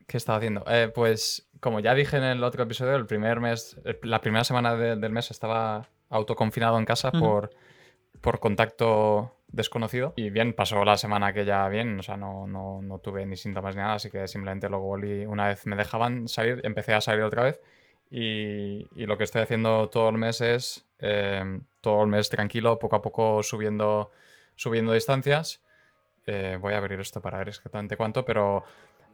qué 0.07 0.19
estaba 0.19 0.39
haciendo. 0.39 0.63
Eh, 0.69 0.91
pues 0.95 1.49
como 1.61 1.81
ya 1.81 1.93
dije 1.95 2.17
en 2.17 2.23
el 2.23 2.45
otro 2.45 2.63
episodio, 2.63 2.95
el 2.97 3.07
primer 3.07 3.41
mes, 3.41 3.77
la 4.03 4.21
primera 4.21 4.45
semana 4.45 4.77
de- 4.77 4.95
del 4.97 5.11
mes 5.11 5.31
estaba 5.33 5.89
autoconfinado 6.11 6.79
en 6.79 6.85
casa 6.85 7.11
por, 7.11 7.51
por 8.21 8.39
contacto 8.39 9.36
desconocido. 9.49 10.13
Y 10.17 10.31
bien, 10.31 10.53
pasó 10.53 10.85
la 10.85 10.97
semana 10.97 11.33
que 11.33 11.45
ya 11.45 11.69
bien, 11.69 11.99
o 12.01 12.03
sea, 12.03 12.17
no, 12.17 12.47
no, 12.47 12.83
no 12.83 12.99
tuve 12.99 13.25
ni 13.27 13.37
síntomas 13.37 13.77
ni 13.77 13.83
nada, 13.83 13.95
así 13.95 14.11
que 14.11 14.27
simplemente 14.29 14.69
luego 14.69 14.87
volví, 14.87 15.25
una 15.27 15.49
vez 15.49 15.67
me 15.67 15.77
dejaban 15.77 16.29
salir, 16.29 16.61
empecé 16.65 16.95
a 16.95 17.01
salir 17.01 17.23
otra 17.23 17.45
vez. 17.45 17.61
Y, 18.11 18.89
y 18.95 19.07
lo 19.07 19.19
que 19.19 19.25
estoy 19.25 19.43
haciendo 19.43 19.89
todo 19.89 20.09
el 20.11 20.17
mes 20.17 20.41
es, 20.41 20.87
eh, 20.99 21.61
todo 21.81 22.03
el 22.03 22.09
mes 22.09 22.29
tranquilo, 22.29 22.79
poco 22.79 22.97
a 22.97 23.03
poco 23.03 23.43
subiendo, 23.43 24.11
subiendo 24.55 24.93
distancias. 24.93 25.63
Eh, 26.27 26.59
voy 26.61 26.75
a 26.75 26.79
abrir 26.79 27.01
esto 27.01 27.21
para 27.21 27.39
ver 27.39 27.49
exactamente 27.49 27.97
cuánto, 27.97 28.25
pero 28.25 28.65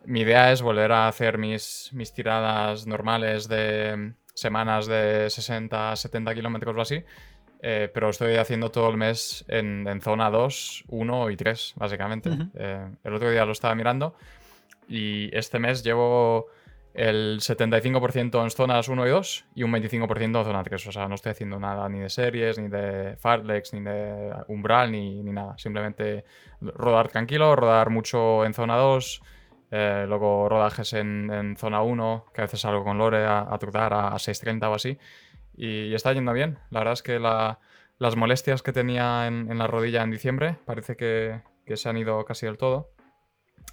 mi 0.05 0.21
idea 0.21 0.53
es 0.53 0.63
volver 0.63 0.93
a 0.93 1.09
hacer 1.09 1.39
mis, 1.39 1.91
mis 1.93 2.13
tiradas 2.13 2.87
normales 2.87 3.49
de 3.49 4.15
semanas 4.35 4.87
de 4.87 5.29
60, 5.29 5.97
70 5.97 6.35
kilómetros 6.35 6.77
o 6.77 6.81
así. 6.81 7.05
Eh, 7.65 7.89
pero 7.95 8.11
estoy 8.11 8.35
haciendo 8.37 8.73
todo 8.73 8.91
el 8.91 8.97
mes 8.97 9.45
en, 9.47 9.87
en 9.87 10.01
zona 10.01 10.31
2, 10.31 10.85
1 10.89 11.31
y 11.31 11.37
3, 11.37 11.75
básicamente. 11.77 12.29
Ujú. 12.29 12.49
Eh, 12.57 12.89
el 13.05 13.15
otro 13.15 13.31
día 13.31 13.45
lo 13.45 13.53
estaba 13.53 13.75
mirando 13.77 14.17
y 14.89 15.35
este 15.35 15.61
mes 15.61 15.85
llevo 15.85 16.49
el 16.93 17.39
75% 17.41 18.43
en 18.43 18.51
zonas 18.51 18.89
1 18.89 19.07
y 19.07 19.11
2 19.11 19.45
y 19.55 19.63
un 19.63 19.73
25% 19.73 20.23
en 20.23 20.33
zona 20.33 20.63
3. 20.65 20.87
O 20.89 20.93
sea, 20.93 21.07
no 21.07 21.15
estoy 21.15 21.31
haciendo 21.31 21.61
nada 21.61 21.89
ni 21.89 22.01
de 22.01 22.11
series, 22.11 22.59
ni 22.59 22.69
de 22.69 23.17
farlex, 23.17 23.73
ni 23.75 23.81
de 23.81 24.35
umbral, 24.49 24.91
ni, 24.91 25.23
ni 25.23 25.33
nada. 25.33 25.57
Simplemente 25.57 26.25
rodar 26.61 27.09
tranquilo, 27.09 27.55
rodar 27.55 27.91
mucho 27.91 28.45
en 28.45 28.55
zona 28.55 28.77
2, 28.77 29.23
eh, 29.71 30.05
luego 30.09 30.49
rodajes 30.49 30.95
en, 30.95 31.31
en 31.33 31.57
zona 31.57 31.81
1, 31.81 32.27
que 32.35 32.41
a 32.41 32.45
veces 32.45 32.61
salgo 32.61 32.83
con 32.83 32.99
Lore 32.99 33.25
a, 33.25 33.47
a 33.49 33.59
trotar 33.59 33.95
a, 33.95 34.09
a 34.09 34.17
6.30 34.17 34.69
o 34.69 34.75
así. 34.75 34.99
Y, 35.57 35.95
está 35.95 36.13
yendo 36.13 36.33
bien. 36.33 36.59
La 36.71 36.81
verdad 36.81 36.95
es 36.95 37.03
que 37.03 37.19
la- 37.19 37.59
las 37.99 38.17
molestias 38.17 38.63
que 38.63 38.73
tenía 38.73 39.27
en, 39.27 39.51
en 39.51 39.59
la 39.59 39.67
rodilla 39.67 40.03
en 40.03 40.11
diciembre 40.11 40.57
parece 40.65 40.97
que, 40.97 41.41
que 41.67 41.77
se 41.77 41.89
han 41.89 41.97
ido 41.97 42.25
casi 42.25 42.47
del 42.47 42.59
todo. 42.59 42.91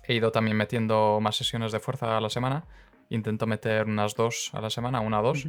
He 0.08 0.14
ido 0.16 0.32
también 0.32 0.58
metiendo 0.58 1.20
más 1.22 1.36
sesiones 1.36 1.72
de 1.72 1.80
fuerza 1.80 2.18
a 2.18 2.22
la 2.22 2.30
semana. 2.30 2.66
Intento 3.10 3.48
meter 3.48 3.86
unas 3.88 4.16
dos 4.16 4.52
a 4.54 4.62
la 4.62 4.70
semana, 4.70 5.00
una 5.00 5.20
o 5.22 5.24
dos. 5.24 5.46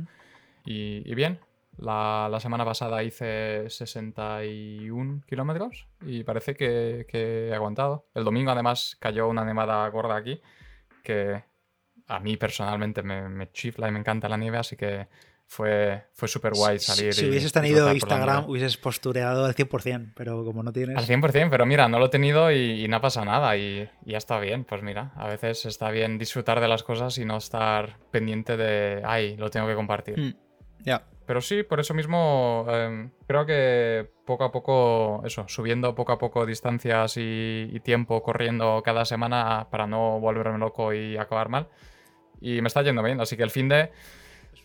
Y, 0.64 1.02
y 1.04 1.14
bien, 1.14 1.40
la, 1.78 2.28
la 2.30 2.40
semana 2.40 2.64
pasada 2.64 3.02
hice 3.02 3.68
61 3.70 5.22
kilómetros 5.26 5.88
y 6.02 6.24
parece 6.24 6.54
que, 6.54 7.06
que 7.08 7.48
he 7.48 7.54
aguantado. 7.54 8.06
El 8.14 8.24
domingo 8.24 8.50
además 8.50 8.96
cayó 9.00 9.28
una 9.28 9.44
nevada 9.44 9.88
gorda 9.88 10.16
aquí 10.16 10.40
que 11.02 11.42
a 12.06 12.18
mí 12.20 12.36
personalmente 12.36 13.02
me, 13.02 13.28
me 13.28 13.50
chifla 13.52 13.88
y 13.88 13.92
me 13.92 13.98
encanta 14.00 14.28
la 14.28 14.36
nieve, 14.36 14.58
así 14.58 14.76
que 14.76 15.08
fue, 15.52 16.04
fue 16.14 16.28
súper 16.28 16.52
guay 16.54 16.78
Si- 16.78 16.84
salir. 16.92 17.12
Si, 17.12 17.26
y 17.26 17.28
hubieses 17.28 17.52
tenido 17.52 17.92
Instagram, 17.92 18.48
hubieses 18.48 18.76
postureado 18.76 19.44
al 19.46 19.54
100%, 19.56 20.12
pero 20.14 20.44
como 20.44 20.62
no 20.62 20.72
tienes. 20.72 20.96
Al 20.96 21.04
100%, 21.06 21.50
pero 21.50 21.66
mira, 21.66 21.88
no 21.88 21.98
lo 21.98 22.06
he 22.06 22.08
tenido 22.08 22.52
y, 22.52 22.84
y 22.84 22.86
no 22.86 23.00
pasa 23.00 23.24
nada 23.24 23.56
y, 23.56 23.90
y 24.06 24.12
ya 24.12 24.18
está 24.18 24.38
bien. 24.38 24.64
Pues 24.64 24.82
mira, 24.84 25.10
a 25.16 25.26
veces 25.26 25.66
está 25.66 25.90
bien 25.90 26.18
disfrutar 26.18 26.60
de 26.60 26.68
las 26.68 26.84
cosas 26.84 27.18
y 27.18 27.24
no 27.24 27.36
estar 27.36 27.96
pendiente 28.12 28.56
de, 28.56 29.02
ay, 29.04 29.36
lo 29.38 29.50
tengo 29.50 29.66
que 29.66 29.74
compartir. 29.74 30.20
Mm, 30.20 30.34
Ya. 30.84 31.02
Pero 31.26 31.40
sí, 31.40 31.62
por 31.64 31.78
eso 31.80 31.94
mismo 31.94 32.66
em, 32.70 33.10
creo 33.26 33.44
que 33.46 34.08
poco 34.24 34.44
a 34.44 34.52
poco, 34.52 35.22
eso, 35.24 35.44
subiendo 35.48 35.94
poco 35.96 36.12
a 36.12 36.18
poco 36.18 36.46
distancias 36.46 37.16
y, 37.16 37.68
y 37.72 37.80
tiempo 37.80 38.22
corriendo 38.22 38.82
cada 38.84 39.04
semana 39.04 39.66
para 39.70 39.86
no 39.88 40.18
volverme 40.20 40.58
loco 40.58 40.92
y 40.94 41.16
acabar 41.16 41.48
mal. 41.48 41.68
Y 42.40 42.60
me 42.62 42.68
está 42.68 42.82
yendo 42.82 43.02
bien, 43.02 43.20
así 43.20 43.36
que 43.36 43.42
el 43.44 43.50
fin 43.50 43.68
de, 43.68 43.90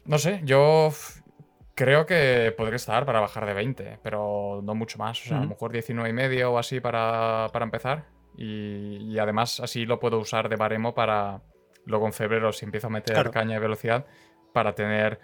no 0.06 0.18
sé, 0.18 0.42
yo 0.44 0.92
creo 1.76 2.06
que 2.06 2.54
podré 2.58 2.78
estar 2.78 3.06
para 3.06 3.20
bajar 3.20 3.46
de 3.46 3.54
20, 3.54 4.00
pero 4.02 4.62
no 4.64 4.76
mucho 4.76 4.98
más, 4.98 5.22
o 5.22 5.26
sea, 5.26 5.38
a 5.38 5.42
lo 5.42 5.48
mejor 5.48 5.72
19 5.72 6.10
y 6.10 6.14
medio 6.14 6.54
o 6.54 6.58
así 6.58 6.80
para, 6.80 7.50
para 7.52 7.66
empezar. 7.66 8.06
Y, 8.38 8.98
y 9.14 9.20
además 9.20 9.60
así 9.60 9.86
lo 9.86 10.00
puedo 10.00 10.20
usar 10.20 10.50
de 10.50 10.56
baremo 10.56 10.94
para 10.94 11.42
luego 11.86 12.06
en 12.08 12.14
febrero, 12.14 12.52
si 12.52 12.66
empiezo 12.66 12.88
a 12.88 12.90
meter 12.90 13.14
Claro. 13.14 13.32
caña 13.32 13.58
y 13.58 13.60
velocidad, 13.60 14.06
para 14.54 14.74
tener 14.74 15.20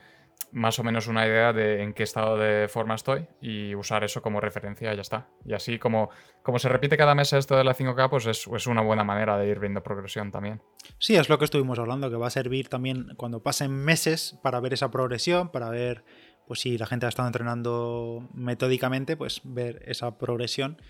más 0.51 0.79
o 0.79 0.84
menos 0.84 1.08
una 1.08 1.25
idea 1.25 1.53
de 1.53 1.81
en 1.81 1.93
qué 1.93 2.03
estado 2.03 2.38
de 2.38 2.67
forma 2.67 2.96
estoy 2.96 3.27
y 3.41 3.74
usar 3.75 4.03
eso 4.03 4.22
como 4.22 4.41
referencia 4.41 4.91
y 4.93 4.96
ya 4.96 5.01
está. 5.01 5.27
Y 5.46 5.53
así 5.53 5.79
como, 5.79 6.10
como 6.43 6.60
se 6.60 6.70
repite 6.70 6.98
cada 6.98 7.15
mes 7.15 7.34
esto 7.34 7.55
de 7.55 7.63
la 7.63 7.75
5K, 7.75 8.10
pues 8.10 8.25
es, 8.25 8.48
es, 8.48 8.67
una 8.67 8.81
buena 8.81 9.03
manera 9.03 9.38
de 9.38 9.48
ir 9.48 9.60
viendo 9.60 9.81
progresión 9.81 10.31
también. 10.31 10.62
Sí, 11.00 11.15
es 11.15 11.29
lo 11.29 11.38
que 11.39 11.46
estuvimos 11.46 11.79
hablando, 11.79 12.10
que 12.10 12.17
va 12.17 12.27
a 12.27 12.31
servir 12.31 12.70
también 12.70 13.13
cuando 13.15 13.41
pasen 13.41 13.72
meses 13.72 14.38
para 14.41 14.60
ver 14.60 14.74
esa 14.74 14.91
progresión, 14.91 15.50
para 15.50 15.70
ver 15.70 16.03
pues 16.48 16.60
si 16.60 16.77
la 16.77 16.86
gente 16.86 17.05
ha 17.05 17.10
estado 17.10 17.27
entrenando 17.27 18.27
metódicamente, 18.34 19.15
pues 19.15 19.41
ver 19.43 19.84
esa 19.86 20.17
progresión 20.17 20.81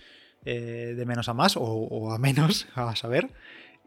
eh, 0.44 0.96
de 0.98 1.06
menos 1.06 1.30
a 1.30 1.34
más 1.34 1.56
o, 1.56 2.12
a 2.12 2.18
menos, 2.18 2.68
a 2.76 2.96
saber. 2.96 3.32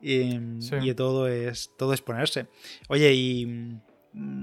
Y, 0.01 0.39
y, 0.83 0.95
todo 0.95 1.29
es 1.29 1.71
todo 1.79 1.95
es 1.95 2.03
ponerse. 2.03 2.47
Oye, 2.89 3.15
y 3.15 3.81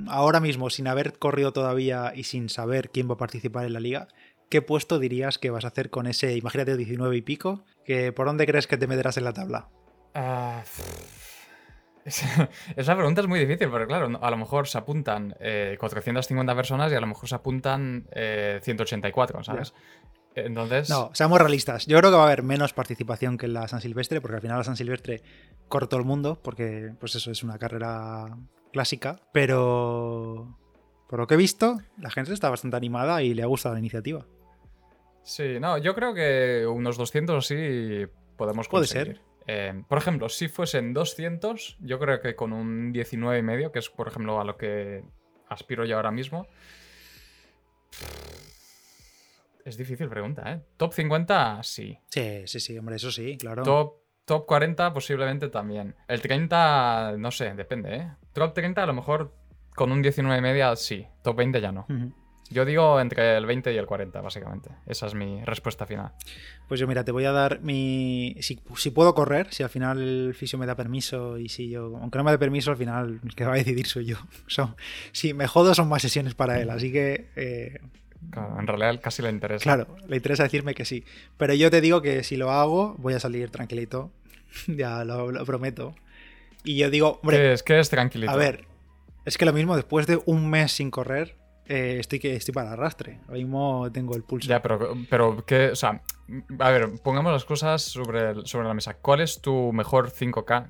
ahora 0.07 0.39
mismo, 0.39 0.69
sin 0.69 0.87
haber 0.87 1.17
corrido 1.17 1.53
todavía 1.53 2.13
y 2.15 2.23
sin 2.23 2.49
saber 2.49 2.89
quién 2.89 3.09
va 3.09 3.13
a 3.13 3.17
participar 3.17 3.65
en 3.65 3.73
la 3.73 3.79
liga, 3.79 4.07
¿qué 4.49 4.61
puesto 4.61 4.99
dirías 4.99 5.37
que 5.37 5.49
vas 5.49 5.65
a 5.65 5.69
hacer 5.69 5.89
con 5.89 6.07
ese, 6.07 6.35
imagínate, 6.35 6.77
19 6.77 7.15
y 7.15 7.21
pico? 7.21 7.63
Que, 7.85 8.11
¿Por 8.11 8.27
dónde 8.27 8.45
crees 8.45 8.67
que 8.67 8.77
te 8.77 8.87
meterás 8.87 9.17
en 9.17 9.23
la 9.23 9.33
tabla? 9.33 9.69
Uh, 12.03 12.47
esa 12.75 12.95
pregunta 12.95 13.21
es 13.21 13.27
muy 13.27 13.39
difícil, 13.39 13.69
porque 13.69 13.85
claro, 13.85 14.19
a 14.19 14.31
lo 14.31 14.37
mejor 14.37 14.67
se 14.67 14.77
apuntan 14.79 15.35
450 15.77 16.51
eh, 16.51 16.55
personas 16.55 16.91
y 16.91 16.95
a 16.95 16.99
lo 16.99 17.05
mejor 17.05 17.29
se 17.29 17.35
apuntan 17.35 18.07
184, 18.11 19.39
eh, 19.39 19.43
¿sabes? 19.43 19.73
Entonces. 20.33 20.89
No, 20.89 21.11
seamos 21.13 21.39
realistas. 21.39 21.85
Yo 21.85 21.99
creo 21.99 22.09
que 22.09 22.17
va 22.17 22.23
a 22.23 22.25
haber 22.25 22.41
menos 22.41 22.73
participación 22.73 23.37
que 23.37 23.45
en 23.45 23.53
la 23.53 23.67
San 23.67 23.81
Silvestre, 23.81 24.19
porque 24.19 24.37
al 24.37 24.41
final 24.41 24.57
la 24.57 24.63
San 24.63 24.77
Silvestre 24.77 25.21
corre 25.67 25.85
todo 25.85 25.99
el 25.99 26.05
mundo, 26.05 26.39
porque 26.41 26.91
pues 26.99 27.13
eso 27.15 27.29
es 27.29 27.43
una 27.43 27.59
carrera 27.59 28.35
clásica, 28.71 29.19
pero 29.31 30.57
por 31.07 31.19
lo 31.19 31.27
que 31.27 31.35
he 31.35 31.37
visto, 31.37 31.77
la 31.97 32.09
gente 32.09 32.33
está 32.33 32.49
bastante 32.49 32.77
animada 32.77 33.21
y 33.21 33.33
le 33.33 33.43
ha 33.43 33.47
gustado 33.47 33.75
la 33.75 33.79
iniciativa. 33.79 34.25
Sí, 35.23 35.59
no, 35.59 35.77
yo 35.77 35.93
creo 35.93 36.13
que 36.13 36.65
unos 36.65 36.97
200 36.97 37.45
sí 37.45 38.05
podemos 38.37 38.67
conseguir. 38.67 39.05
Puede 39.05 39.15
ser. 39.17 39.31
Eh, 39.47 39.83
por 39.87 39.97
ejemplo, 39.97 40.29
si 40.29 40.47
fuesen 40.47 40.93
200, 40.93 41.77
yo 41.81 41.99
creo 41.99 42.21
que 42.21 42.35
con 42.35 42.53
un 42.53 42.93
19,5, 42.93 43.71
que 43.71 43.79
es 43.79 43.89
por 43.89 44.07
ejemplo 44.07 44.39
a 44.39 44.43
lo 44.43 44.57
que 44.57 45.03
aspiro 45.47 45.85
yo 45.85 45.97
ahora 45.97 46.11
mismo. 46.11 46.47
Es 49.63 49.77
difícil 49.77 50.09
pregunta, 50.09 50.51
¿eh? 50.51 50.61
Top 50.77 50.93
50, 50.93 51.61
sí. 51.63 51.99
Sí, 52.07 52.43
sí, 52.45 52.59
sí, 52.59 52.77
hombre, 52.77 52.95
eso 52.95 53.11
sí, 53.11 53.37
claro. 53.37 53.63
Top 53.63 54.01
Top 54.25 54.45
40 54.45 54.93
posiblemente 54.93 55.49
también. 55.49 55.95
El 56.07 56.21
30, 56.21 57.15
no 57.17 57.31
sé, 57.31 57.53
depende, 57.53 57.95
¿eh? 57.95 58.11
Top 58.33 58.53
30 58.53 58.83
a 58.83 58.85
lo 58.85 58.93
mejor 58.93 59.33
con 59.75 59.91
un 59.91 60.01
19 60.01 60.41
media 60.41 60.75
sí. 60.75 61.05
Top 61.23 61.37
20 61.37 61.61
ya 61.61 61.71
no. 61.71 61.85
Yo 62.49 62.65
digo 62.65 62.99
entre 62.99 63.37
el 63.37 63.45
20 63.45 63.73
y 63.73 63.77
el 63.77 63.85
40, 63.85 64.19
básicamente. 64.19 64.69
Esa 64.85 65.07
es 65.07 65.13
mi 65.13 65.41
respuesta 65.45 65.85
final. 65.85 66.11
Pues 66.67 66.81
yo, 66.81 66.87
mira, 66.87 67.05
te 67.05 67.13
voy 67.13 67.23
a 67.23 67.31
dar 67.31 67.61
mi. 67.61 68.35
Si, 68.41 68.57
puedo 68.91 69.15
correr, 69.15 69.47
si 69.53 69.63
al 69.63 69.69
final 69.69 70.01
el 70.01 70.33
fisio 70.33 70.59
me 70.59 70.65
da 70.65 70.75
permiso 70.75 71.37
y 71.37 71.47
si 71.47 71.69
yo. 71.69 71.97
Aunque 72.01 72.17
no 72.17 72.25
me 72.25 72.31
dé 72.31 72.37
permiso, 72.37 72.71
al 72.71 72.77
final 72.77 73.21
el 73.23 73.35
que 73.35 73.45
va 73.45 73.53
a 73.53 73.55
decidir 73.55 73.87
soy 73.87 74.05
yo. 74.05 74.17
si 75.13 75.33
me 75.33 75.47
jodo, 75.47 75.73
son 75.73 75.87
más 75.87 76.01
sesiones 76.01 76.35
para 76.35 76.59
él. 76.59 76.69
Así 76.69 76.91
que. 76.91 77.29
Eh, 77.37 77.79
en 78.59 78.67
realidad 78.67 78.99
casi 79.01 79.21
le 79.21 79.29
interesa. 79.29 79.63
Claro, 79.63 79.95
le 80.07 80.17
interesa 80.17 80.43
decirme 80.43 80.75
que 80.75 80.83
sí. 80.83 81.05
Pero 81.37 81.53
yo 81.53 81.71
te 81.71 81.79
digo 81.79 82.01
que 82.01 82.23
si 82.23 82.35
lo 82.35 82.51
hago, 82.51 82.95
voy 82.97 83.13
a 83.13 83.19
salir 83.19 83.49
tranquilito 83.49 84.11
ya 84.67 85.03
lo, 85.03 85.45
prometo. 85.45 85.95
Y 86.63 86.77
yo 86.77 86.89
digo, 86.89 87.19
hombre. 87.21 87.53
es? 87.53 87.63
que 87.63 87.79
es 87.79 87.89
tranquilito? 87.89 88.31
A 88.31 88.35
ver, 88.35 88.65
es 89.25 89.37
que 89.37 89.45
lo 89.45 89.53
mismo, 89.53 89.75
después 89.75 90.07
de 90.07 90.19
un 90.25 90.49
mes 90.49 90.71
sin 90.71 90.91
correr, 90.91 91.35
eh, 91.67 91.97
estoy, 91.99 92.19
que, 92.19 92.35
estoy 92.35 92.53
para 92.53 92.73
arrastre. 92.73 93.19
Ahora 93.27 93.37
mismo 93.37 93.89
tengo 93.91 94.15
el 94.15 94.23
pulso. 94.23 94.47
Ya, 94.47 94.61
pero, 94.61 94.95
pero 95.09 95.45
¿qué? 95.45 95.69
O 95.69 95.75
sea, 95.75 96.01
a 96.59 96.69
ver, 96.69 96.89
pongamos 97.03 97.31
las 97.31 97.45
cosas 97.45 97.81
sobre, 97.81 98.45
sobre 98.45 98.67
la 98.67 98.73
mesa. 98.73 98.95
¿Cuál 98.95 99.21
es 99.21 99.41
tu 99.41 99.71
mejor 99.71 100.11
5K 100.11 100.69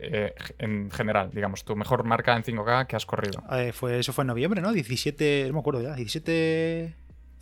eh, 0.00 0.34
en 0.58 0.90
general, 0.90 1.30
digamos, 1.32 1.64
tu 1.64 1.76
mejor 1.76 2.04
marca 2.04 2.36
en 2.36 2.42
5K 2.42 2.86
que 2.86 2.96
has 2.96 3.06
corrido? 3.06 3.42
Eh, 3.52 3.72
fue, 3.72 3.98
eso 3.98 4.12
fue 4.12 4.22
en 4.22 4.28
noviembre, 4.28 4.60
¿no? 4.60 4.72
17, 4.72 5.46
no 5.48 5.54
me 5.54 5.60
acuerdo 5.60 5.82
ya, 5.82 5.94
17... 5.94 6.94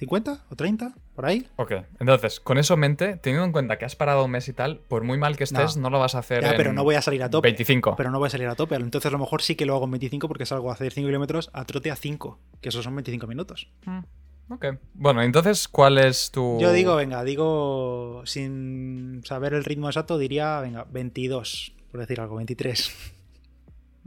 ¿50 0.02 0.40
o 0.50 0.56
30? 0.56 0.94
¿Por 1.14 1.26
ahí? 1.26 1.47
Ok, 1.56 1.73
entonces, 2.00 2.40
con 2.40 2.59
eso 2.59 2.75
en 2.75 2.80
mente, 2.80 3.16
teniendo 3.16 3.44
en 3.44 3.52
cuenta 3.52 3.78
que 3.78 3.85
has 3.85 3.94
parado 3.94 4.25
un 4.25 4.30
mes 4.30 4.49
y 4.49 4.52
tal, 4.52 4.78
por 4.78 5.04
muy 5.04 5.16
mal 5.16 5.37
que 5.37 5.44
estés, 5.44 5.76
no, 5.76 5.90
lo 5.90 5.99
vas 5.99 6.14
a 6.14 6.18
hacer. 6.18 6.42
Ya, 6.42 6.54
pero 6.56 6.73
no 6.73 6.82
voy 6.82 6.97
a 6.97 7.02
salir 7.02 7.23
a 7.23 7.30
tope. 7.30 7.49
25. 7.49 7.94
Pero 7.97 8.11
no 8.11 8.18
voy 8.18 8.26
a 8.26 8.30
salir 8.30 8.49
a 8.49 8.56
tope. 8.56 8.75
Entonces, 8.75 9.09
a 9.09 9.12
lo 9.12 9.18
mejor 9.18 9.42
sí 9.42 9.54
que 9.54 9.64
lo 9.64 9.75
hago 9.75 9.85
en 9.85 9.92
25 9.92 10.26
porque 10.28 10.47
salgo 10.47 10.71
a 10.71 10.75
hacer 10.75 10.92
5 10.92 11.06
kilómetros 11.06 11.50
a 11.52 11.64
trote 11.64 11.90
a 11.90 11.97
5, 11.97 12.38
que 12.61 12.71
esos 12.71 12.82
son 12.82 12.97
25 12.97 13.26
minutos. 13.26 13.68
Mm, 13.85 14.52
ok. 14.52 14.66
Bueno, 14.94 15.23
entonces, 15.23 15.68
¿cuál 15.68 15.99
es 15.99 16.30
tu.? 16.30 16.59
Yo 16.61 16.73
digo, 16.73 16.97
venga, 16.97 17.23
digo, 17.23 18.23
sin 18.25 19.23
saber 19.25 19.54
el 19.54 19.64
ritmo 19.64 19.88
exacto, 19.88 20.18
diría, 20.18 20.61
venga, 20.61 20.85
22, 20.90 21.75
por 21.90 22.00
decir 22.00 22.21
algo, 22.21 22.37
23. 22.37 23.12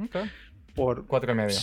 Ok. 0.03 0.17
Por. 0.75 1.05
4 1.05 1.31
y 1.31 1.35
medio 1.35 1.57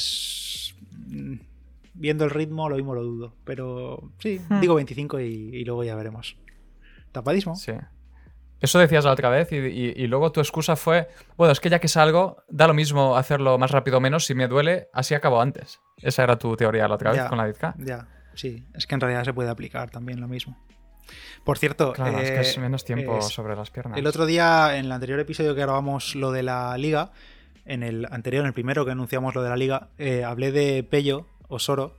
viendo 1.95 2.25
el 2.25 2.31
ritmo, 2.31 2.69
lo 2.69 2.77
mismo 2.77 2.95
lo 2.95 3.03
dudo. 3.03 3.35
Pero 3.45 4.13
sí, 4.19 4.41
hmm. 4.49 4.61
digo 4.61 4.75
25 4.75 5.21
y, 5.21 5.65
luego 5.65 5.85
ya 5.85 5.95
veremos. 5.95 6.37
¿Tapadismo? 7.13 7.57
Sí. 7.57 7.73
Eso 8.61 8.79
decías 8.79 9.05
la 9.05 9.11
otra 9.11 9.29
vez 9.29 9.51
y, 9.51 10.07
luego 10.07 10.31
tu 10.31 10.41
excusa 10.41 10.77
fue, 10.77 11.09
bueno, 11.37 11.53
es 11.53 11.59
que 11.59 11.69
ya 11.69 11.81
que 11.81 11.89
salgo, 11.89 12.45
da 12.49 12.69
lo 12.69 12.75
mismo 12.75 13.17
hacerlo 13.17 13.59
más 13.59 13.73
rápido 13.73 13.99
o 13.99 14.01
menos, 14.01 14.25
si 14.25 14.35
me 14.35 14.47
duele, 14.47 14.89
así 14.93 15.15
acabo 15.15 15.41
antes. 15.41 15.81
Esa 15.97 16.23
era 16.23 16.39
tu 16.39 16.55
teoría 16.55 16.87
la 16.87 16.95
otra 16.95 17.11
vez 17.11 17.25
con 17.25 17.39
la 17.39 17.49
10K. 17.49 17.75
Ya, 17.79 18.07
sí, 18.35 18.65
es 18.73 18.87
que 18.87 18.95
en 18.95 19.01
realidad 19.01 19.25
se 19.25 19.35
puede 19.35 19.51
aplicar 19.51 19.91
también 19.91 20.21
lo 20.21 20.29
mismo. 20.29 20.57
Por 21.45 21.59
cierto, 21.59 21.93
claro, 21.93 22.19
es 22.19 22.31
que 22.31 22.41
es 22.41 22.57
eh, 22.57 22.61
menos 22.61 22.85
tiempo 22.85 23.21
sobre 23.23 23.57
las 23.57 23.71
piernas. 23.71 23.99
El 23.99 24.07
otro 24.07 24.27
día, 24.27 24.77
en 24.77 24.85
el 24.85 24.93
anterior 24.93 25.19
episodio 25.19 25.57
que 25.57 25.61
grabamos 25.61 26.15
lo 26.15 26.31
de 26.31 26.45
la 26.45 26.79
liga, 26.79 27.11
en 27.65 27.83
el 27.83 28.07
anterior, 28.11 28.43
en 28.43 28.49
el 28.49 28.53
primero 28.53 28.85
que 28.85 28.93
anunciamos 28.93 29.35
lo 29.35 29.43
de 29.43 29.49
la 29.49 29.57
liga, 29.57 29.89
eh, 29.99 30.25
hablé 30.25 30.53
de 30.53 30.85
Pello 30.85 31.27
Osoro. 31.53 31.97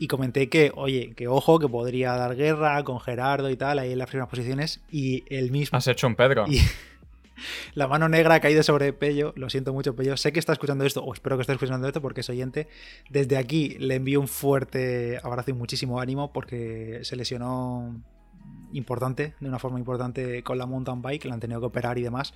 Y 0.00 0.06
comenté 0.06 0.48
que, 0.48 0.70
oye, 0.76 1.12
que 1.16 1.26
ojo, 1.26 1.58
que 1.58 1.68
podría 1.68 2.12
dar 2.12 2.36
guerra 2.36 2.84
con 2.84 3.00
Gerardo 3.00 3.50
y 3.50 3.56
tal, 3.56 3.80
ahí 3.80 3.92
en 3.92 3.98
las 3.98 4.08
primeras 4.08 4.30
posiciones. 4.30 4.80
Y 4.90 5.24
el 5.34 5.50
mismo. 5.50 5.76
Has 5.76 5.88
hecho 5.88 6.06
un 6.06 6.14
Pedro. 6.14 6.46
Y 6.48 6.60
la 7.74 7.88
mano 7.88 8.08
negra 8.08 8.36
ha 8.36 8.40
caído 8.40 8.62
sobre 8.62 8.92
Pello. 8.92 9.32
Lo 9.36 9.50
siento 9.50 9.72
mucho, 9.72 9.96
Pello. 9.96 10.16
Sé 10.16 10.32
que 10.32 10.38
está 10.38 10.52
escuchando 10.52 10.84
esto, 10.84 11.02
o 11.02 11.12
espero 11.12 11.36
que 11.36 11.42
esté 11.42 11.52
escuchando 11.52 11.86
esto 11.88 12.00
porque 12.00 12.20
es 12.20 12.30
oyente. 12.30 12.68
Desde 13.10 13.36
aquí 13.36 13.76
le 13.80 13.96
envío 13.96 14.20
un 14.20 14.28
fuerte 14.28 15.18
abrazo 15.22 15.50
y 15.50 15.54
muchísimo 15.54 16.00
ánimo 16.00 16.32
porque 16.32 17.00
se 17.02 17.16
lesionó 17.16 18.00
importante, 18.72 19.34
de 19.40 19.48
una 19.48 19.58
forma 19.58 19.78
importante 19.78 20.42
con 20.42 20.58
la 20.58 20.66
mountain 20.66 21.02
bike, 21.02 21.24
la 21.24 21.34
han 21.34 21.40
tenido 21.40 21.60
que 21.60 21.66
operar 21.66 21.98
y 21.98 22.02
demás. 22.02 22.34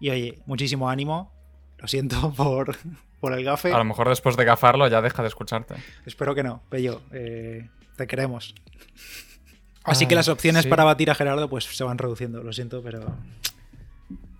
Y 0.00 0.10
oye, 0.10 0.38
muchísimo 0.46 0.88
ánimo. 0.88 1.32
Lo 1.78 1.88
siento 1.88 2.32
por, 2.36 2.76
por 3.20 3.32
el 3.32 3.44
gafe. 3.44 3.72
A 3.72 3.78
lo 3.78 3.84
mejor 3.84 4.08
después 4.08 4.36
de 4.36 4.44
gafarlo 4.44 4.86
ya 4.88 5.00
deja 5.02 5.22
de 5.22 5.28
escucharte. 5.28 5.74
Espero 6.06 6.34
que 6.34 6.42
no, 6.42 6.62
Pello. 6.68 7.02
Eh, 7.12 7.68
te 7.96 8.06
queremos. 8.06 8.54
Así 9.84 10.06
que 10.06 10.14
las 10.14 10.28
opciones 10.28 10.66
para 10.66 10.84
batir 10.84 11.10
a 11.10 11.14
Gerardo 11.14 11.48
pues 11.48 11.64
se 11.64 11.84
van 11.84 11.98
reduciendo, 11.98 12.42
lo 12.42 12.52
siento, 12.52 12.82
pero... 12.82 13.16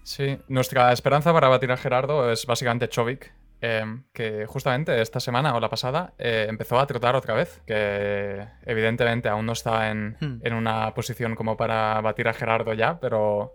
Sí, 0.03 0.39
nuestra 0.49 0.93
esperanza 0.93 1.33
para 1.33 1.49
batir 1.49 1.71
a 1.71 1.77
Gerardo 1.77 2.31
es 2.31 2.47
básicamente 2.47 2.89
Chovik, 2.89 3.33
eh, 3.61 3.85
que 4.13 4.47
justamente 4.47 5.01
esta 5.03 5.21
semana 5.21 5.55
o 5.55 5.61
la 5.61 5.69
pasada 5.69 6.15
eh, 6.19 6.47
empezó 6.49 6.79
a 6.79 6.87
trotar 6.87 7.17
otra 7.17 7.35
vez, 7.35 7.61
que 7.67 8.47
evidentemente 8.65 9.29
aún 9.29 9.47
no 9.47 9.53
está 9.53 9.91
en, 9.91 10.17
hmm. 10.21 10.41
en, 10.43 10.55
una 10.55 10.95
posición 10.95 11.35
como 11.35 11.57
para 11.57 12.01
batir 12.01 12.29
a 12.29 12.33
Gerardo 12.33 12.73
ya, 12.73 12.99
pero 13.01 13.53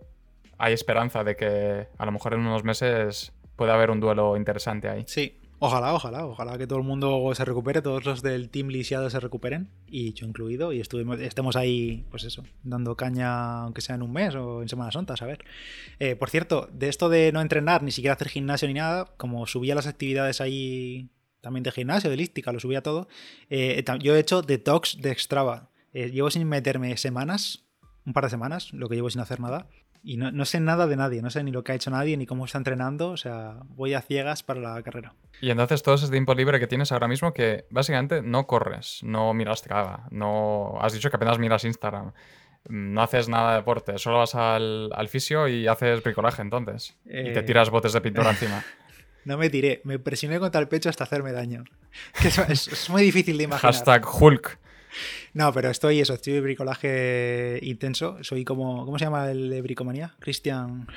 hay 0.58 0.74
esperanza 0.74 1.24
de 1.24 1.36
que 1.36 1.88
a 1.96 2.06
lo 2.06 2.12
mejor 2.12 2.34
en 2.34 2.40
unos 2.40 2.62
meses 2.64 3.32
puede 3.56 3.72
haber 3.72 3.90
un 3.90 4.00
duelo 4.00 4.36
interesante 4.36 4.88
ahí. 4.88 5.04
Sí, 5.06 5.38
Ojalá, 5.66 5.94
ojalá, 5.94 6.26
ojalá 6.26 6.58
que 6.58 6.66
todo 6.66 6.78
el 6.78 6.84
mundo 6.84 7.32
se 7.34 7.42
recupere, 7.42 7.80
todos 7.80 8.04
los 8.04 8.20
del 8.20 8.50
Team 8.50 8.68
Lisiado 8.68 9.08
se 9.08 9.18
recuperen, 9.18 9.70
y 9.86 10.12
yo 10.12 10.26
incluido, 10.26 10.74
y 10.74 10.80
estuvimos, 10.80 11.18
estemos 11.20 11.56
ahí, 11.56 12.04
pues 12.10 12.24
eso, 12.24 12.44
dando 12.64 12.96
caña, 12.96 13.62
aunque 13.62 13.80
sea 13.80 13.94
en 13.94 14.02
un 14.02 14.12
mes 14.12 14.34
o 14.34 14.60
en 14.60 14.68
Semana 14.68 14.90
Santa, 14.90 15.14
a 15.18 15.24
ver. 15.24 15.44
Eh, 16.00 16.16
por 16.16 16.28
cierto, 16.28 16.68
de 16.70 16.90
esto 16.90 17.08
de 17.08 17.32
no 17.32 17.40
entrenar, 17.40 17.82
ni 17.82 17.92
siquiera 17.92 18.12
hacer 18.14 18.28
gimnasio 18.28 18.68
ni 18.68 18.74
nada, 18.74 19.14
como 19.16 19.46
subía 19.46 19.74
las 19.74 19.86
actividades 19.86 20.42
ahí 20.42 21.08
también 21.40 21.62
de 21.62 21.72
gimnasio, 21.72 22.10
de 22.10 22.16
lística, 22.18 22.52
lo 22.52 22.60
subía 22.60 22.82
todo, 22.82 23.08
eh, 23.48 23.82
yo 24.00 24.16
he 24.16 24.18
hecho 24.18 24.42
detox 24.42 25.00
de 25.00 25.14
Strava. 25.14 25.70
Eh, 25.92 26.10
llevo 26.10 26.30
sin 26.30 26.46
meterme 26.46 26.96
semanas, 26.98 27.64
un 28.04 28.12
par 28.12 28.24
de 28.24 28.30
semanas, 28.30 28.72
lo 28.74 28.88
que 28.88 28.96
llevo 28.96 29.08
sin 29.08 29.20
hacer 29.20 29.40
nada, 29.40 29.68
y 30.04 30.16
no, 30.18 30.44
sé 30.44 30.60
nada 30.60 30.86
de 30.86 30.96
nadie, 30.96 31.22
no 31.22 31.30
sé 31.30 31.42
ni 31.42 31.50
lo 31.50 31.64
que 31.64 31.72
ha 31.72 31.74
hecho 31.74 31.90
nadie, 31.90 32.16
ni 32.16 32.26
cómo 32.26 32.44
está 32.44 32.58
entrenando, 32.58 33.10
o 33.10 33.16
sea, 33.16 33.56
voy 33.70 33.94
a 33.94 34.02
ciegas 34.02 34.42
para 34.42 34.60
la 34.60 34.82
carrera. 34.82 35.14
Y 35.40 35.50
entonces 35.50 35.82
todo 35.82 35.94
ese 35.94 36.08
tiempo 36.10 36.34
libre 36.34 36.60
que 36.60 36.66
tienes 36.66 36.92
ahora 36.92 37.08
mismo 37.08 37.32
que 37.32 37.64
básicamente 37.70 38.22
no 38.22 38.46
corres, 38.46 39.00
no 39.02 39.32
miras 39.34 39.60
Strava, 39.60 40.06
no 40.10 40.76
has 40.80 40.92
dicho 40.92 41.10
que 41.10 41.16
apenas 41.16 41.38
miras 41.38 41.64
Instagram, 41.64 42.12
no 42.68 43.02
haces 43.02 43.28
nada 43.28 43.50
de 43.52 43.56
deporte, 43.58 43.98
solo 43.98 44.18
vas 44.18 44.34
al, 44.34 44.90
al 44.94 45.08
fisio 45.08 45.48
y 45.48 45.66
haces 45.66 46.02
bricolaje 46.02 46.42
entonces. 46.42 46.96
Y 47.06 47.32
te 47.32 47.38
eh, 47.40 47.42
tiras 47.42 47.70
botes 47.70 47.92
de 47.92 48.00
pintura 48.00 48.30
encima. 48.30 48.62
No 49.26 49.38
me 49.38 49.48
tiré, 49.48 49.80
me 49.84 49.98
presioné 49.98 50.38
contra 50.38 50.60
el 50.60 50.68
pecho 50.68 50.90
hasta 50.90 51.04
hacerme 51.04 51.32
daño. 51.32 51.64
Que 52.20 52.28
es, 52.28 52.38
es- 52.40 52.68
es 52.68 52.90
muy 52.90 53.00
difícil 53.02 53.38
de 53.38 53.44
imaginar. 53.44 53.72
Hashtag 53.72 54.04
Hulk. 54.06 54.58
No, 55.32 55.52
pero 55.52 55.70
estoy 55.70 56.00
eso, 56.00 56.14
estoy 56.14 56.34
de 56.34 56.40
bricolaje 56.40 57.58
intenso. 57.62 58.22
Soy 58.22 58.44
como. 58.44 58.84
¿Cómo 58.84 58.98
se 58.98 59.04
llama 59.04 59.30
el 59.30 59.50
de 59.50 59.62
bricomanía? 59.62 60.14
Cristian. 60.20 60.86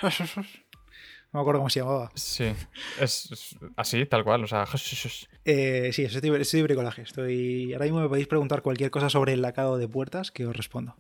No 1.34 1.40
me 1.40 1.42
acuerdo 1.42 1.60
cómo 1.60 1.70
se 1.70 1.82
llamaba. 1.82 2.10
Sí, 2.16 2.54
es, 3.02 3.30
es 3.32 3.58
así, 3.76 4.06
tal 4.06 4.24
cual. 4.24 4.46
O 4.46 4.48
sea, 4.48 4.64
Eh, 5.46 5.90
sí, 5.92 6.04
estoy 6.04 6.22
de 6.32 6.64
bricolaje. 6.64 7.02
Estoy. 7.02 7.74
Ahora 7.74 7.84
mismo 7.84 8.00
me 8.00 8.08
podéis 8.08 8.28
preguntar 8.28 8.62
cualquier 8.62 8.92
cosa 8.92 9.10
sobre 9.10 9.34
el 9.34 9.42
lacado 9.42 9.78
de 9.78 9.90
puertas 9.90 10.32
que 10.32 10.46
os 10.46 10.56
respondo. 10.56 10.96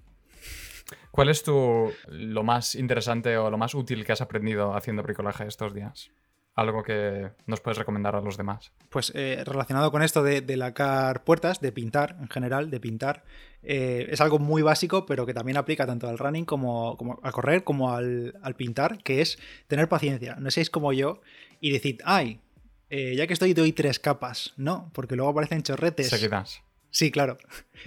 ¿cuál 1.11 1.29
es 1.29 1.43
tu 1.43 1.91
lo 2.07 2.43
más 2.43 2.75
interesante 2.75 3.37
o 3.37 3.49
lo 3.49 3.57
más 3.57 3.73
útil 3.73 4.05
que 4.05 4.11
has 4.11 4.21
aprendido 4.21 4.75
haciendo 4.75 5.03
bricolaje 5.03 5.47
estos 5.47 5.73
días? 5.73 6.11
Algo 6.57 6.81
que 6.81 7.29
nos 7.45 7.61
puedes 7.61 7.77
recomendar 7.77 8.15
a 8.15 8.21
los 8.21 8.35
demás. 8.35 8.71
Pues 8.89 9.11
eh, 9.13 9.43
relacionado 9.45 9.91
con 9.91 10.01
esto 10.01 10.23
de, 10.23 10.41
de 10.41 10.57
lacar 10.57 11.23
puertas, 11.23 11.61
de 11.61 11.71
pintar 11.71 12.17
en 12.19 12.29
general, 12.29 12.71
de 12.71 12.79
pintar, 12.79 13.23
eh, 13.61 14.07
es 14.09 14.21
algo 14.21 14.39
muy 14.39 14.63
básico, 14.63 15.05
pero 15.05 15.27
que 15.27 15.35
también 15.35 15.57
aplica 15.57 15.85
tanto 15.85 16.09
al 16.09 16.17
running 16.17 16.45
como, 16.45 16.97
como 16.97 17.19
al 17.21 17.31
correr, 17.31 17.63
como 17.63 17.91
al, 17.93 18.33
al 18.41 18.55
pintar, 18.55 18.97
que 19.03 19.21
es 19.21 19.37
tener 19.67 19.87
paciencia. 19.87 20.35
No 20.39 20.49
seáis 20.49 20.71
como 20.71 20.93
yo 20.93 21.21
y 21.61 21.71
decir, 21.71 21.99
ay, 22.05 22.41
eh, 22.89 23.13
ya 23.15 23.27
que 23.27 23.33
estoy 23.33 23.53
doy 23.53 23.71
tres 23.71 23.99
capas. 23.99 24.53
No, 24.57 24.89
porque 24.93 25.15
luego 25.15 25.29
aparecen 25.29 25.61
chorretes. 25.61 26.09
Seguidas. 26.09 26.63
Sí, 26.89 27.11
claro. 27.11 27.37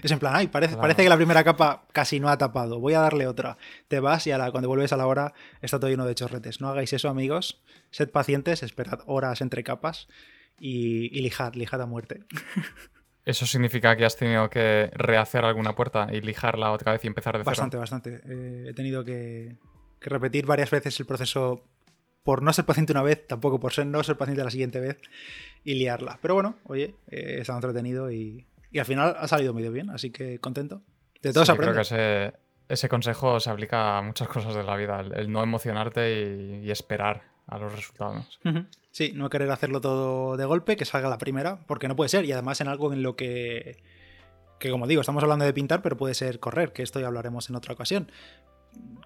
Es 0.02 0.10
en 0.10 0.18
plan, 0.18 0.34
ay, 0.36 0.46
parece, 0.48 0.72
Claro. 0.74 0.82
parece 0.82 1.02
que 1.02 1.08
la 1.08 1.16
primera 1.16 1.42
capa 1.42 1.84
casi 1.92 2.20
no 2.20 2.28
ha 2.28 2.38
tapado. 2.38 2.78
Voy 2.80 2.94
a 2.94 3.00
darle 3.00 3.26
otra. 3.26 3.56
Te 3.88 3.98
vas 4.00 4.26
y 4.26 4.30
a 4.30 4.38
la, 4.38 4.50
cuando 4.50 4.68
vuelves 4.68 4.92
a 4.92 4.96
la 4.96 5.06
hora 5.06 5.32
está 5.62 5.78
todo 5.80 5.90
lleno 5.90 6.06
de 6.06 6.14
chorretes. 6.14 6.60
No 6.60 6.68
hagáis 6.68 6.92
eso, 6.92 7.08
amigos. 7.08 7.62
Sed 7.90 8.10
pacientes, 8.10 8.62
esperad 8.62 9.00
horas 9.06 9.40
entre 9.40 9.64
capas 9.64 10.06
y, 10.58 11.06
y 11.16 11.22
lijad, 11.22 11.54
lijad 11.54 11.80
a 11.80 11.86
muerte. 11.86 12.20
¿Eso 13.24 13.46
significa 13.46 13.96
que 13.96 14.04
has 14.04 14.16
tenido 14.16 14.48
que 14.48 14.90
rehacer 14.94 15.44
alguna 15.44 15.74
puerta 15.74 16.08
y 16.12 16.20
lijarla 16.20 16.72
otra 16.72 16.92
vez 16.92 17.04
y 17.04 17.06
empezar 17.06 17.34
de 17.34 17.40
cero? 17.44 17.50
Bastante, 17.50 17.76
bastante. 17.76 18.20
Eh, 18.24 18.66
he 18.70 18.74
tenido 18.74 19.04
que, 19.04 19.56
que 20.00 20.10
repetir 20.10 20.46
varias 20.46 20.70
veces 20.70 20.98
el 21.00 21.06
proceso 21.06 21.64
por 22.22 22.42
no 22.42 22.52
ser 22.52 22.64
paciente 22.64 22.92
una 22.92 23.02
vez, 23.02 23.26
tampoco 23.26 23.60
por 23.60 23.72
ser 23.72 23.86
no 23.86 24.02
ser 24.02 24.16
paciente 24.16 24.42
la 24.44 24.50
siguiente 24.50 24.80
vez 24.80 24.98
y 25.64 25.74
liarla. 25.74 26.18
Pero 26.22 26.34
bueno, 26.34 26.58
oye, 26.64 26.94
eh, 27.08 27.36
he 27.36 27.40
estado 27.40 27.58
entretenido 27.58 28.10
y, 28.10 28.46
y 28.70 28.78
al 28.78 28.86
final 28.86 29.16
ha 29.18 29.28
salido 29.28 29.52
medio 29.52 29.72
bien, 29.72 29.90
así 29.90 30.10
que 30.10 30.38
contento. 30.38 30.82
De 31.22 31.32
todo 31.32 31.44
Sí, 31.44 31.52
se 31.52 31.58
creo 31.58 31.74
que 31.74 31.80
ese, 31.80 32.32
ese 32.68 32.88
consejo 32.88 33.40
se 33.40 33.50
aplica 33.50 33.98
a 33.98 34.02
muchas 34.02 34.28
cosas 34.28 34.54
de 34.54 34.62
la 34.62 34.76
vida. 34.76 35.00
El, 35.00 35.12
el 35.14 35.32
no 35.32 35.42
emocionarte 35.42 36.60
y, 36.62 36.66
y 36.66 36.70
esperar 36.70 37.22
a 37.46 37.58
los 37.58 37.72
resultados. 37.74 38.38
Ujú. 38.44 38.64
Sí, 38.92 39.12
no 39.14 39.28
querer 39.28 39.50
hacerlo 39.50 39.80
todo 39.80 40.36
de 40.36 40.44
golpe, 40.44 40.76
que 40.76 40.84
salga 40.84 41.08
la 41.08 41.18
primera, 41.18 41.58
porque 41.66 41.88
no 41.88 41.96
puede 41.96 42.08
ser. 42.08 42.24
Y 42.24 42.32
además 42.32 42.60
en 42.60 42.68
algo 42.68 42.92
en 42.92 43.02
lo 43.02 43.16
que, 43.16 43.82
que 44.58 44.70
como 44.70 44.86
digo, 44.86 45.00
estamos 45.00 45.22
hablando 45.22 45.44
de 45.44 45.52
pintar, 45.52 45.82
pero 45.82 45.96
puede 45.96 46.14
ser 46.14 46.40
correr, 46.40 46.72
que 46.72 46.82
esto 46.82 47.00
ya 47.00 47.08
hablaremos 47.08 47.50
en 47.50 47.56
otra 47.56 47.74
ocasión. 47.74 48.10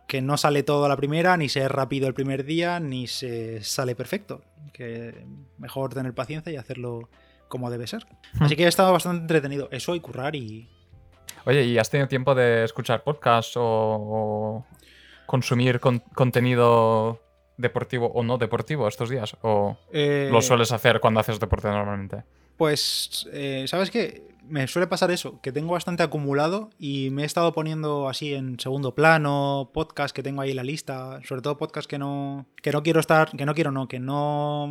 Que 0.06 0.20
no 0.20 0.36
sale 0.36 0.62
todo 0.62 0.84
a 0.84 0.88
la 0.88 0.96
primera, 0.96 1.36
ni 1.36 1.48
se 1.48 1.62
es 1.62 1.70
rápido 1.70 2.06
el 2.06 2.14
primer 2.14 2.44
día, 2.44 2.80
ni 2.80 3.06
se 3.06 3.62
sale 3.62 3.94
perfecto. 3.94 4.42
Que 4.72 5.26
mejor 5.58 5.94
tener 5.94 6.14
paciencia 6.14 6.52
y 6.52 6.56
hacerlo 6.56 7.08
como 7.54 7.70
debe 7.70 7.86
ser. 7.86 8.04
Así 8.40 8.56
que 8.56 8.64
he 8.64 8.68
estado 8.68 8.92
bastante 8.92 9.20
entretenido. 9.22 9.68
Eso 9.70 9.94
y 9.94 10.00
currar 10.00 10.34
y... 10.34 10.68
Oye, 11.46 11.62
¿y 11.64 11.78
has 11.78 11.88
tenido 11.88 12.08
tiempo 12.08 12.34
de 12.34 12.64
escuchar 12.64 13.04
podcasts 13.04 13.56
o, 13.56 13.62
o 13.64 14.66
consumir 15.26 15.78
con- 15.78 16.00
contenido 16.14 17.20
deportivo 17.56 18.06
o 18.14 18.24
no 18.24 18.38
deportivo 18.38 18.88
estos 18.88 19.08
días? 19.10 19.36
¿O 19.42 19.76
eh, 19.92 20.28
lo 20.32 20.42
sueles 20.42 20.72
hacer 20.72 20.98
cuando 21.00 21.20
haces 21.20 21.38
deporte 21.38 21.68
normalmente? 21.68 22.24
Pues, 22.56 23.28
eh, 23.32 23.66
¿sabes 23.68 23.90
qué? 23.90 24.34
Me 24.46 24.66
suele 24.68 24.86
pasar 24.86 25.10
eso, 25.10 25.40
que 25.40 25.52
tengo 25.52 25.72
bastante 25.72 26.02
acumulado 26.02 26.68
y 26.78 27.08
me 27.10 27.22
he 27.22 27.24
estado 27.24 27.52
poniendo 27.54 28.10
así 28.10 28.34
en 28.34 28.60
segundo 28.60 28.94
plano, 28.94 29.70
podcast 29.72 30.14
que 30.14 30.22
tengo 30.22 30.42
ahí 30.42 30.50
en 30.50 30.56
la 30.56 30.62
lista, 30.64 31.20
sobre 31.26 31.40
todo 31.40 31.56
podcast 31.56 31.88
que 31.88 31.98
no, 31.98 32.44
que 32.62 32.70
no 32.70 32.82
quiero 32.82 33.00
estar, 33.00 33.30
que 33.30 33.46
no 33.46 33.54
quiero 33.54 33.70
no, 33.70 33.88
que 33.88 33.98
no, 34.00 34.68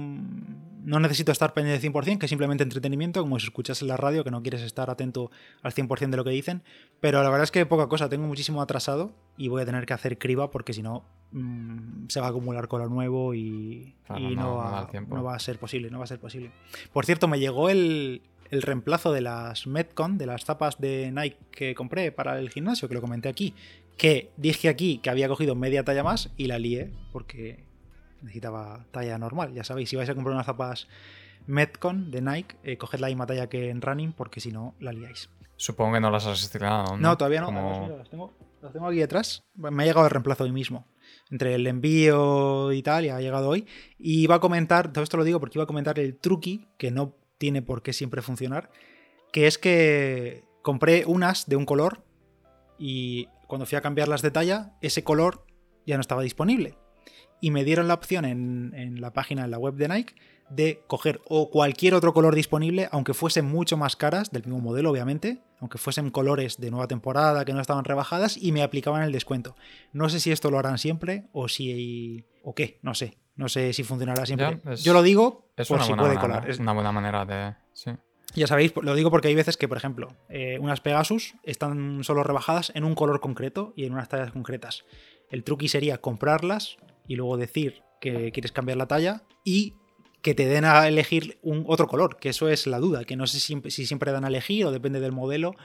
no 0.83 0.99
necesito 0.99 1.31
estar 1.31 1.53
pendiente 1.53 1.89
100%, 1.91 2.17
que 2.19 2.25
es 2.25 2.29
simplemente 2.29 2.63
entretenimiento, 2.63 3.21
como 3.21 3.39
si 3.39 3.45
escuchas 3.45 3.81
en 3.81 3.87
la 3.87 3.97
radio, 3.97 4.23
que 4.23 4.31
no 4.31 4.41
quieres 4.41 4.61
estar 4.61 4.89
atento 4.89 5.31
al 5.61 5.71
100% 5.73 6.09
de 6.11 6.17
lo 6.17 6.23
que 6.23 6.29
dicen, 6.31 6.61
pero 6.99 7.23
la 7.23 7.29
verdad 7.29 7.43
es 7.43 7.51
que 7.51 7.65
poca 7.65 7.87
cosa, 7.87 8.09
tengo 8.09 8.27
muchísimo 8.27 8.61
atrasado 8.61 9.13
y 9.37 9.47
voy 9.47 9.61
a 9.61 9.65
tener 9.65 9.85
que 9.85 9.93
hacer 9.93 10.17
criba 10.17 10.51
porque 10.51 10.73
si 10.73 10.81
no 10.83 11.03
mm, 11.31 12.07
se 12.09 12.19
va 12.19 12.27
a 12.27 12.29
acumular 12.29 12.67
con 12.67 12.81
lo 12.81 12.89
nuevo 12.89 13.33
y, 13.33 13.95
Claro, 14.05 14.21
y 14.29 14.35
no- 14.35 14.55
va, 14.57 14.89
no 15.07 15.23
va 15.23 15.35
a 15.35 15.39
ser 15.39 15.57
posible, 15.57 15.89
no 15.89 15.97
va 15.99 16.03
a 16.03 16.07
ser 16.07 16.19
posible. 16.19 16.51
Por 16.91 17.05
cierto, 17.05 17.27
me 17.27 17.39
llegó 17.39 17.69
el, 17.69 18.21
el 18.51 18.61
reemplazo 18.61 19.11
de 19.13 19.21
las 19.21 19.65
Metcon, 19.67 20.17
de 20.17 20.25
las 20.27 20.43
zapas 20.45 20.79
de 20.79 21.11
Nike 21.11 21.37
que 21.51 21.75
compré 21.75 22.11
para 22.11 22.37
el 22.39 22.49
gimnasio, 22.49 22.87
que 22.87 22.93
lo 22.95 23.01
comenté 23.01 23.29
aquí, 23.29 23.53
que 23.97 24.31
dije 24.37 24.69
aquí 24.69 24.97
que 24.97 25.09
había 25.09 25.27
cogido 25.27 25.55
media 25.55 25.83
talla 25.83 26.03
más 26.03 26.31
y 26.35 26.45
la 26.47 26.59
lié 26.59 26.91
porque 27.11 27.63
necesitaba 28.23 28.85
talla 28.91 29.17
normal. 29.17 29.53
Ya 29.53 29.63
sabéis, 29.63 29.89
si 29.89 29.95
vais 29.95 30.09
a 30.09 30.15
comprar 30.15 30.33
unas 30.33 30.45
zapas 30.45 30.87
Metcon 31.45 32.09
de 32.09 32.21
Nike, 32.21 32.55
eh, 32.63 32.77
coged 32.77 32.99
la 32.99 33.07
misma 33.07 33.25
talla 33.25 33.47
que 33.47 33.69
en 33.69 33.81
running 33.81 34.13
porque 34.13 34.39
si 34.39 34.51
no, 34.51 34.75
la 34.79 34.91
liáis. 34.93 35.29
Supongo 35.57 35.93
que 35.93 35.99
no 35.99 36.09
las 36.09 36.25
has 36.25 36.41
estirado, 36.41 36.95
¿no? 36.95 36.97
No, 36.97 37.17
todavía 37.17 37.41
no. 37.41 37.47
Como- 37.47 37.59
además, 37.59 37.81
mira, 37.83 37.97
las, 37.97 38.09
tengo, 38.09 38.33
las 38.61 38.73
tengo 38.73 38.87
aquí 38.87 38.97
detrás. 38.97 39.43
Me 39.55 39.83
ha 39.83 39.85
llegado 39.85 40.05
el 40.05 40.11
reemplazo 40.11 40.43
hoy 40.45 40.51
mismo. 40.51 40.87
Entre 41.29 41.53
el 41.55 41.67
envío 41.67 42.71
y 42.71 42.81
tal, 42.81 43.05
ya 43.05 43.17
ha 43.17 43.21
llegado 43.21 43.49
hoy. 43.49 43.67
Y 43.99 44.21
iba 44.23 44.35
a 44.35 44.39
comentar, 44.39 44.91
todo 44.91 45.03
esto 45.03 45.17
lo 45.17 45.23
digo 45.23 45.39
porque 45.39 45.57
iba 45.57 45.63
a 45.63 45.67
comentar 45.67 45.99
el 45.99 46.17
truqui, 46.17 46.67
que 46.77 46.91
no 46.91 47.15
tiene 47.37 47.61
por 47.61 47.81
qué 47.81 47.93
siempre 47.93 48.21
funcionar, 48.21 48.71
que 49.31 49.47
es 49.47 49.57
que 49.57 50.43
compré 50.61 51.03
unas 51.05 51.47
de 51.47 51.55
un 51.57 51.65
color 51.65 52.03
y 52.79 53.27
cuando 53.47 53.65
fui 53.65 53.77
a 53.77 53.81
cambiarlas 53.81 54.21
de 54.21 54.31
talla, 54.31 54.73
ese 54.81 55.03
color 55.03 55.45
ya 55.85 55.97
no 55.97 56.01
estaba 56.01 56.21
disponible. 56.21 56.77
Y 57.43 57.51
me 57.51 57.65
dieron 57.65 57.89
la 57.89 57.95
opción 57.95 58.23
en, 58.23 58.73
en 58.73 59.01
la 59.01 59.11
página, 59.11 59.43
en 59.43 59.51
la 59.51 59.57
web 59.57 59.73
de 59.75 59.89
Nike, 59.89 60.15
de 60.49 60.81
coger 60.87 61.19
o 61.27 61.49
cualquier 61.49 61.93
otro 61.93 62.13
color 62.13 62.35
disponible, 62.35 62.87
aunque 62.91 63.13
fuesen 63.13 63.43
mucho 63.43 63.75
más 63.75 63.97
caras, 63.97 64.31
del 64.31 64.43
mismo 64.43 64.59
modelo 64.61 64.91
obviamente, 64.91 65.41
aunque 65.59 65.77
fuesen 65.77 66.09
colores 66.09 66.57
de 66.57 66.71
nueva 66.71 66.87
temporada 66.87 67.43
que 67.43 67.51
no 67.51 67.59
estaban 67.59 67.83
rebajadas, 67.83 68.37
y 68.37 68.53
me 68.53 68.63
aplicaban 68.63 69.03
el 69.03 69.11
descuento. 69.11 69.57
No 69.91 70.07
sé 70.07 70.21
si 70.21 70.31
esto 70.31 70.49
lo 70.51 70.57
harán 70.57 70.77
siempre 70.77 71.25
o 71.33 71.49
si... 71.49 72.23
o 72.43 72.55
qué, 72.55 72.79
no 72.81 72.93
sé. 72.95 73.17
No 73.35 73.49
sé 73.49 73.73
si 73.73 73.83
funcionará 73.83 74.25
siempre. 74.25 74.61
Ya, 74.63 74.71
es- 74.71 74.83
Yo 74.85 74.93
lo 74.93 75.01
digo 75.01 75.49
Es 75.57 75.67
por 75.67 75.75
una, 75.77 75.83
si 75.85 75.91
buena 75.91 76.03
puede 76.03 76.15
manera, 76.15 76.35
colar. 76.35 76.49
Es- 76.49 76.59
una 76.59 76.71
buena 76.73 76.91
manera 76.93 77.25
de... 77.25 77.55
Sí. 77.73 77.91
ya 78.35 78.47
sabéis, 78.47 78.71
lo 78.81 78.95
digo 78.95 79.11
porque 79.11 79.27
hay 79.27 79.35
veces 79.35 79.57
que, 79.57 79.67
por 79.67 79.75
ejemplo, 79.77 80.15
eh, 80.29 80.59
unas 80.61 80.79
Pegasus 80.79 81.33
están 81.43 82.05
solo 82.05 82.23
rebajadas 82.23 82.71
en 82.73 82.85
un 82.85 82.95
color 82.95 83.19
concreto 83.19 83.73
y 83.75 83.83
en 83.85 83.91
unas 83.93 84.07
tallas 84.07 84.31
concretas. 84.31 84.85
El 85.29 85.43
truqui 85.43 85.67
sería 85.67 85.97
comprarlas 85.97 86.77
y 87.07 87.15
luego 87.15 87.37
decir 87.37 87.81
que 88.01 88.31
quieres 88.31 88.51
cambiar 88.51 88.77
la 88.77 88.87
talla 88.87 89.23
y 89.43 89.75
que 90.21 90.33
te 90.33 90.45
den 90.45 90.65
a 90.65 90.87
elegir 90.87 91.37
un 91.41 91.65
otro 91.67 91.87
color, 91.87 92.17
que 92.17 92.29
eso 92.29 92.47
es 92.49 92.65
la 92.67 92.79
duda, 92.79 93.03
que 93.03 93.15
no 93.15 93.27
sé 93.27 93.39
si, 93.39 93.61
si 93.69 93.85
siempre 93.85 94.11
dan 94.11 94.23
a 94.23 94.29
elegir 94.29 94.65
o 94.65 94.71
depende 94.71 94.99
del 94.99 95.11
modelo 95.11 95.55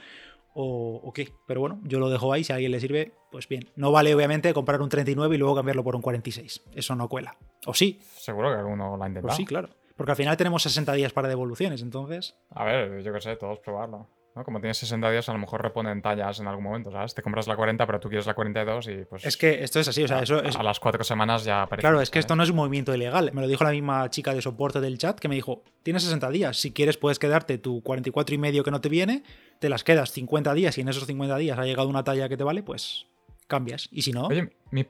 o, 0.53 0.99
o 1.03 1.13
qué. 1.13 1.29
Pero 1.47 1.61
bueno, 1.61 1.79
yo 1.83 1.99
lo 1.99 2.09
dejo 2.09 2.33
ahí, 2.33 2.43
si 2.43 2.51
a 2.51 2.55
alguien 2.55 2.71
le 2.71 2.79
sirve, 2.79 3.13
pues 3.31 3.47
bien. 3.47 3.69
No 3.75 3.91
vale 3.91 4.13
obviamente 4.13 4.53
comprar 4.53 4.81
un 4.81 4.89
39 4.89 5.35
y 5.35 5.39
luego 5.39 5.55
cambiarlo 5.55 5.83
por 5.83 5.95
un 5.95 6.01
46. 6.01 6.63
Eso 6.75 6.95
no 6.95 7.07
cuela. 7.07 7.37
O 7.65 7.73
sí, 7.73 7.99
Seguro 8.17 8.51
que 8.51 8.59
alguno 8.59 8.97
lo 8.97 9.03
ha 9.03 9.05
o 9.05 9.07
intentado. 9.07 9.35
sí, 9.35 9.45
claro. 9.45 9.69
Porque 9.95 10.11
al 10.11 10.17
final 10.17 10.37
tenemos 10.37 10.63
60 10.63 10.93
días 10.93 11.11
para 11.11 11.27
devoluciones, 11.27 11.81
entonces... 11.81 12.35
A 12.51 12.63
ver, 12.63 13.01
yo 13.03 13.11
qué 13.13 13.19
sé, 13.19 13.35
todos 13.35 13.59
probarlo. 13.59 14.07
¿No? 14.35 14.43
Como 14.43 14.59
tienes 14.59 14.77
60 14.77 15.09
días, 15.11 15.27
a 15.29 15.33
lo 15.33 15.39
mejor 15.39 15.61
reponen 15.61 16.01
tallas 16.01 16.39
en 16.39 16.47
algún 16.47 16.63
momento, 16.63 16.91
¿sabes? 16.91 17.13
Te 17.15 17.21
compras 17.21 17.47
la 17.47 17.55
40, 17.55 17.85
pero 17.85 17.99
tú 17.99 18.09
quieres 18.09 18.25
la 18.25 18.33
42 18.33 18.87
y 18.87 19.05
pues... 19.05 19.25
Es 19.25 19.37
que 19.37 19.63
esto 19.63 19.79
es 19.79 19.87
así, 19.87 20.03
o 20.03 20.07
sea, 20.07 20.21
eso 20.21 20.43
es... 20.43 20.55
a 20.55 20.63
las 20.63 20.79
cuatro 20.79 21.03
semanas 21.03 21.43
ya 21.43 21.63
aparece. 21.63 21.81
Claro, 21.81 22.01
es 22.01 22.09
que 22.09 22.19
esto 22.19 22.29
¿sabes? 22.29 22.37
no 22.37 22.43
es 22.43 22.49
un 22.49 22.55
movimiento 22.57 22.93
ilegal. 22.93 23.31
Me 23.33 23.41
lo 23.41 23.47
dijo 23.47 23.63
la 23.63 23.71
misma 23.71 24.09
chica 24.09 24.33
de 24.33 24.41
soporte 24.41 24.79
del 24.81 24.97
chat 24.97 25.19
que 25.19 25.27
me 25.27 25.35
dijo, 25.35 25.63
tienes 25.83 26.03
60 26.03 26.29
días, 26.29 26.57
si 26.57 26.71
quieres 26.71 26.97
puedes 26.97 27.19
quedarte 27.19 27.57
tu 27.57 27.81
44 27.81 28.35
y 28.35 28.37
medio 28.37 28.63
que 28.63 28.71
no 28.71 28.81
te 28.81 28.89
viene, 28.89 29.23
te 29.59 29.69
las 29.69 29.83
quedas 29.83 30.11
50 30.11 30.53
días 30.53 30.77
y 30.77 30.81
en 30.81 30.89
esos 30.89 31.05
50 31.05 31.37
días 31.37 31.57
ha 31.57 31.65
llegado 31.65 31.87
una 31.87 32.03
talla 32.03 32.29
que 32.29 32.37
te 32.37 32.43
vale, 32.43 32.63
pues 32.63 33.07
cambias. 33.47 33.89
Y 33.91 34.03
si 34.03 34.11
no, 34.11 34.27
Oye, 34.27 34.49
mi, 34.71 34.85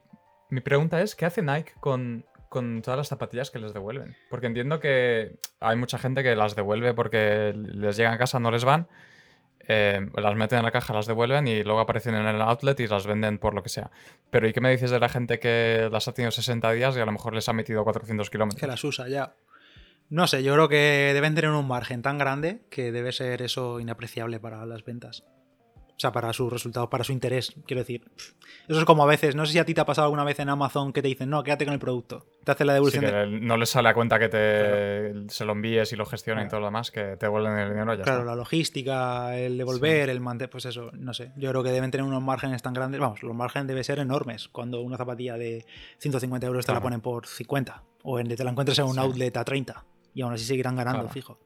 mi 0.50 0.62
pregunta 0.62 1.02
es, 1.02 1.16
¿qué 1.16 1.26
hace 1.26 1.42
Nike 1.42 1.74
con, 1.80 2.26
con 2.50 2.82
todas 2.82 2.98
las 2.98 3.08
zapatillas 3.08 3.52
que 3.52 3.60
les 3.60 3.74
devuelven? 3.74 4.16
Porque 4.30 4.48
entiendo 4.48 4.80
que 4.80 5.38
hay 5.60 5.76
mucha 5.76 5.98
gente 5.98 6.24
que 6.24 6.36
las 6.36 6.56
devuelve 6.56 6.94
porque 6.94 7.54
les 7.56 7.98
llegan 7.98 8.14
a 8.14 8.18
casa, 8.18 8.40
no 8.40 8.52
les 8.52 8.66
van, 8.66 8.88
eh, 9.72 10.10
las 10.16 10.36
meten 10.36 10.58
en 10.60 10.66
la 10.66 10.72
caja, 10.72 10.94
las 10.94 11.06
devuelven 11.06 11.48
y 11.48 11.64
luego 11.64 11.80
aparecen 11.80 12.16
en 12.16 12.26
el 12.26 12.42
outlet 12.42 12.80
y 12.80 12.88
las 12.88 13.06
venden 13.06 13.38
por 13.38 13.54
lo 13.54 13.62
que 13.62 13.70
sea. 13.70 13.92
Pero 14.32 14.48
¿y 14.48 14.52
qué 14.52 14.62
me 14.62 14.72
dices 14.72 14.90
de 14.90 15.00
la 15.00 15.10
gente 15.10 15.40
que 15.40 15.90
las 15.92 16.08
ha 16.08 16.14
tenido 16.14 16.32
60 16.32 16.72
días 16.72 16.98
y 16.98 17.00
a 17.00 17.06
lo 17.06 17.12
mejor 17.12 17.36
les 17.36 17.48
ha 17.48 17.54
metido 17.54 17.84
400 17.84 18.30
kilómetros? 18.32 18.60
que 18.60 18.68
las 18.68 18.84
usa 18.84 19.08
ya. 19.08 19.36
No 20.10 20.26
sé, 20.26 20.42
yo 20.42 20.56
creo 20.56 20.70
que 20.70 21.12
deben 21.14 21.36
tener 21.36 21.52
un 21.52 21.68
margen 21.68 22.02
tan 22.02 22.18
grande 22.18 22.62
que 22.72 22.92
debe 22.92 23.12
ser 23.12 23.44
eso 23.44 23.80
inapreciable 23.80 24.40
para 24.40 24.66
las 24.66 24.84
ventas. 24.84 25.24
O 26.00 26.02
sea, 26.02 26.14
para 26.14 26.32
sus 26.32 26.50
resultados, 26.50 26.88
para 26.88 27.04
su 27.04 27.12
interés, 27.12 27.54
quiero 27.66 27.82
decir. 27.82 28.06
Eso 28.70 28.80
es 28.80 28.86
como 28.86 29.04
a 29.04 29.06
veces, 29.06 29.36
no 29.36 29.46
sé 29.46 29.52
si 29.52 29.60
a 29.60 29.66
ti 29.66 29.74
te 29.74 29.82
ha 29.82 29.86
pasado 29.86 30.06
alguna 30.06 30.24
vez 30.24 30.40
en 30.40 30.48
Amazon 30.48 30.94
que 30.94 31.02
te 31.02 31.10
dicen, 31.10 31.30
no, 31.30 31.44
quédate 31.44 31.66
con 31.66 31.74
el 31.74 31.80
producto. 31.82 32.26
Te 32.46 32.54
hace 32.54 32.64
la 32.64 32.74
devolución. 32.74 33.04
Sí, 33.04 33.12
que 33.12 33.26
no 33.42 33.58
les 33.58 33.70
sale 33.70 33.90
a 33.90 33.94
cuenta 33.94 34.18
que 34.18 34.30
te 34.30 35.30
se 35.30 35.44
lo 35.44 35.52
envíes 35.52 35.92
y 35.92 35.98
lo 35.98 36.06
gestionen 36.06 36.46
y 36.46 36.48
todo 36.48 36.62
lo 36.62 36.68
demás, 36.68 36.90
que 36.90 37.18
te 37.18 37.26
devuelven 37.26 37.52
el 37.58 37.70
dinero 37.72 37.96
ya. 37.96 38.04
Claro, 38.04 38.24
la 38.24 38.34
logística, 38.34 39.38
el 39.38 39.58
devolver, 39.58 40.10
el 40.10 40.22
mantener, 40.22 40.50
pues 40.50 40.64
eso, 40.68 40.90
no 40.94 41.14
sé. 41.14 41.34
Yo 41.36 41.50
creo 41.50 41.64
que 41.64 41.72
deben 41.72 41.92
tener 41.92 42.08
unos 42.08 42.24
márgenes 42.24 42.62
tan 42.62 42.74
grandes. 42.74 43.02
Vamos, 43.02 43.22
los 43.22 43.36
márgenes 43.36 43.68
deben 43.68 43.84
ser 43.84 44.00
enormes 44.00 44.48
cuando 44.48 44.80
una 44.80 44.96
zapatilla 44.96 45.38
de 45.38 45.66
150 45.98 46.48
euros 46.48 46.66
te 46.66 46.72
la 46.72 46.80
ponen 46.80 47.02
por 47.02 47.28
50 47.28 47.84
o 48.04 48.20
en, 48.20 48.34
te 48.34 48.42
la 48.42 48.52
encuentres 48.52 48.80
en 48.80 48.86
un 48.86 49.00
outlet 49.00 49.36
a 49.36 49.44
30 49.44 49.86
y 50.14 50.22
aún 50.22 50.32
así 50.32 50.46
seguirán 50.46 50.78
ganando, 50.78 51.10
fijo. 51.10 51.38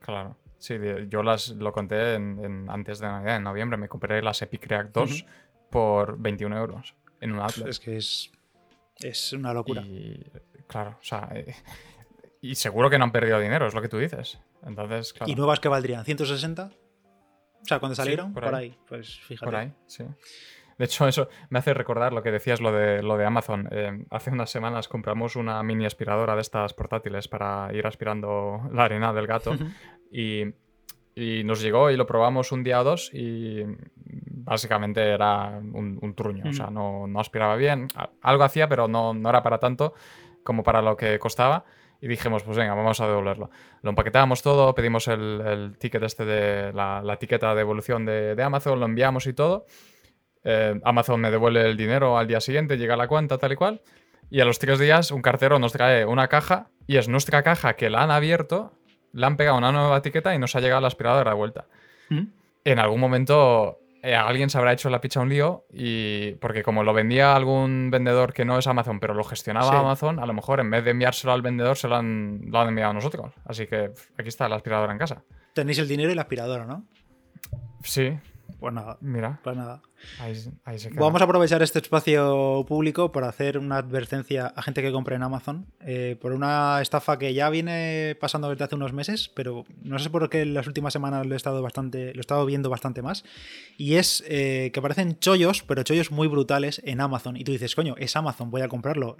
Claro. 0.00 0.36
Sí, 0.64 0.78
yo 1.08 1.22
las, 1.22 1.50
lo 1.50 1.72
conté 1.72 2.14
en, 2.14 2.70
antes 2.70 2.98
de 2.98 3.06
Navidad, 3.06 3.36
en 3.36 3.42
noviembre. 3.42 3.76
Me 3.76 3.86
compré 3.86 4.22
las 4.22 4.40
Epic 4.40 4.66
React 4.66 4.94
2 4.94 5.26
por 5.68 6.18
21 6.18 6.56
euros 6.56 6.94
en 7.20 7.32
un 7.32 7.40
outlet. 7.40 7.68
Es 7.68 7.78
que 7.78 7.98
es, 7.98 8.32
es 8.98 9.34
una 9.34 9.52
locura. 9.52 9.82
Y, 9.82 10.24
claro, 10.66 10.96
o 10.98 11.04
sea, 11.04 11.28
eh, 11.34 11.54
y 12.40 12.54
seguro 12.54 12.88
que 12.88 12.96
no 12.96 13.04
han 13.04 13.12
perdido 13.12 13.38
dinero, 13.40 13.66
es 13.66 13.74
lo 13.74 13.82
que 13.82 13.90
tú 13.90 13.98
dices. 13.98 14.40
Entonces, 14.64 15.12
claro. 15.12 15.30
¿Y 15.30 15.34
nuevas 15.34 15.60
que 15.60 15.68
valdrían? 15.68 16.02
¿160? 16.02 16.70
O 16.70 17.64
sea, 17.66 17.78
cuando 17.78 17.94
salieron, 17.94 18.32
por, 18.32 18.54
ahí. 18.54 18.74
Pues 18.88 19.20
fíjate. 19.20 19.44
Por 19.44 19.56
ahí, 19.56 19.74
sí. 19.86 20.04
De 20.78 20.86
hecho, 20.86 21.06
eso 21.06 21.28
me 21.50 21.58
hace 21.58 21.74
recordar 21.74 22.12
lo 22.12 22.22
que 22.22 22.30
decías, 22.30 22.60
lo 22.60 22.72
de, 22.72 23.02
lo 23.02 23.16
de 23.16 23.24
Amazon. 23.26 23.68
Eh, 23.70 24.04
hace 24.10 24.30
unas 24.30 24.50
semanas 24.50 24.88
compramos 24.88 25.36
una 25.36 25.62
mini 25.62 25.84
aspiradora 25.86 26.34
de 26.34 26.40
estas 26.40 26.72
portátiles 26.72 27.28
para 27.28 27.68
ir 27.72 27.86
aspirando 27.86 28.62
la 28.72 28.84
arena 28.84 29.12
del 29.12 29.26
gato. 29.26 29.56
Y, 30.14 30.54
nos 31.44 31.60
llegó 31.60 31.90
y 31.90 31.96
lo 31.96 32.06
probamos 32.06 32.52
un 32.52 32.64
día 32.64 32.80
o 32.80 32.84
dos 32.84 33.10
y 33.12 33.62
básicamente 33.96 35.00
era 35.00 35.60
un, 35.60 36.14
truño, 36.16 36.44
o 36.48 36.52
sea, 36.52 36.70
no, 36.70 37.08
aspiraba 37.18 37.56
bien. 37.56 37.88
Algo 38.22 38.44
hacía, 38.44 38.68
pero 38.68 38.88
no, 38.88 39.12
era 39.28 39.42
para 39.42 39.58
tanto 39.58 39.94
como 40.44 40.62
para 40.62 40.82
lo 40.82 40.96
que 40.96 41.18
costaba. 41.18 41.64
Y 42.00 42.08
dijimos, 42.08 42.42
pues 42.42 42.56
venga, 42.58 42.74
vamos 42.74 43.00
a 43.00 43.06
devolverlo. 43.06 43.50
Lo 43.82 43.90
empaquetábamos 43.90 44.42
todo, 44.42 44.74
pedimos 44.74 45.08
el, 45.08 45.76
ticket 45.78 46.02
este 46.02 46.24
de 46.24 46.72
la, 46.72 47.02
etiqueta 47.12 47.50
de 47.50 47.56
devolución 47.56 48.04
de, 48.04 48.40
Amazon, 48.42 48.78
lo 48.78 48.86
enviamos 48.86 49.26
y 49.26 49.32
todo. 49.32 49.66
Eh, 50.44 50.78
Amazon 50.84 51.20
me 51.20 51.30
devuelve 51.30 51.62
el 51.62 51.76
dinero 51.76 52.18
al 52.18 52.26
día 52.26 52.40
siguiente, 52.40 52.76
llega 52.76 52.96
la 52.96 53.08
cuenta, 53.08 53.38
tal 53.38 53.52
y 53.52 53.56
cual. 53.56 53.82
Y 54.30 54.40
a 54.40 54.44
los 54.44 54.58
tres 54.58 54.78
días 54.78 55.10
un 55.10 55.22
cartero 55.22 55.58
nos 55.58 55.72
trae 55.72 56.04
una 56.04 56.28
caja 56.28 56.70
y 56.86 56.98
es 56.98 57.08
nuestra 57.08 57.42
caja 57.42 57.74
que 57.74 57.88
la 57.88 58.02
han 58.02 58.10
abierto 58.10 58.72
le 59.14 59.26
han 59.26 59.36
pegado 59.36 59.56
una 59.56 59.72
nueva 59.72 59.96
etiqueta 59.96 60.34
y 60.34 60.38
nos 60.38 60.54
ha 60.56 60.60
llegado 60.60 60.80
la 60.80 60.88
aspiradora 60.88 61.30
de 61.30 61.36
vuelta. 61.36 61.66
¿Mm? 62.10 62.22
En 62.64 62.78
algún 62.78 63.00
momento 63.00 63.78
eh, 64.02 64.14
alguien 64.14 64.50
se 64.50 64.58
habrá 64.58 64.72
hecho 64.72 64.90
la 64.90 65.00
picha 65.00 65.20
un 65.20 65.28
lío 65.28 65.64
y 65.72 66.32
porque 66.34 66.62
como 66.62 66.82
lo 66.82 66.92
vendía 66.92 67.34
algún 67.34 67.90
vendedor 67.90 68.32
que 68.32 68.44
no 68.44 68.58
es 68.58 68.66
Amazon, 68.66 69.00
pero 69.00 69.14
lo 69.14 69.24
gestionaba 69.24 69.78
Amazon, 69.78 70.18
a 70.18 70.26
lo 70.26 70.34
mejor 70.34 70.60
en 70.60 70.70
vez 70.70 70.84
de 70.84 70.90
enviárselo 70.90 71.32
al 71.32 71.42
vendedor 71.42 71.76
se 71.76 71.88
lo 71.88 71.96
han, 71.96 72.42
lo 72.48 72.60
han 72.60 72.68
enviado 72.68 72.90
a 72.90 72.94
nosotros. 72.94 73.32
Así 73.46 73.66
que 73.66 73.92
aquí 74.18 74.28
está 74.28 74.48
la 74.48 74.56
aspiradora 74.56 74.92
en 74.92 74.98
casa. 74.98 75.22
Tenéis 75.54 75.78
el 75.78 75.88
dinero 75.88 76.10
y 76.10 76.14
la 76.14 76.22
aspiradora, 76.22 76.66
¿no? 76.66 76.84
Sí, 77.82 78.18
pues 78.58 78.72
nada. 78.72 78.98
Mira. 79.00 79.40
Pues 79.42 79.56
nada. 79.56 79.82
Ahí, 80.18 80.34
se 80.34 80.90
Vamos 80.90 81.20
a 81.20 81.24
aprovechar 81.24 81.62
este 81.62 81.78
espacio 81.78 82.64
público 82.68 83.12
para 83.12 83.28
hacer 83.28 83.58
una 83.58 83.78
advertencia 83.78 84.46
a 84.46 84.62
gente 84.62 84.82
que 84.82 84.92
compre 84.92 85.16
en 85.16 85.22
Amazon 85.22 85.66
eh, 85.80 86.16
por 86.20 86.32
una 86.32 86.80
estafa 86.82 87.18
que 87.18 87.32
ya 87.34 87.50
viene 87.50 88.16
pasando 88.20 88.50
desde 88.50 88.64
hace 88.64 88.74
unos 88.74 88.92
meses, 88.92 89.30
pero 89.34 89.64
no 89.82 89.98
sé 89.98 90.10
por 90.10 90.28
qué 90.28 90.42
en 90.42 90.54
las 90.54 90.66
últimas 90.66 90.92
semanas 90.92 91.26
lo 91.26 91.34
he 91.34 91.36
estado 91.36 91.62
bastante, 91.62 92.12
lo 92.12 92.20
he 92.20 92.20
estado 92.20 92.44
viendo 92.46 92.70
bastante 92.70 93.02
más. 93.02 93.24
Y 93.76 93.94
es 93.94 94.22
eh, 94.26 94.70
que 94.72 94.82
parecen 94.82 95.18
chollos, 95.18 95.62
pero 95.62 95.82
chollos 95.82 96.10
muy 96.10 96.28
brutales 96.28 96.82
en 96.84 97.00
Amazon. 97.00 97.36
Y 97.36 97.44
tú 97.44 97.52
dices, 97.52 97.74
coño, 97.74 97.94
es 97.98 98.14
Amazon, 98.16 98.50
voy 98.50 98.62
a 98.62 98.68
comprarlo. 98.68 99.16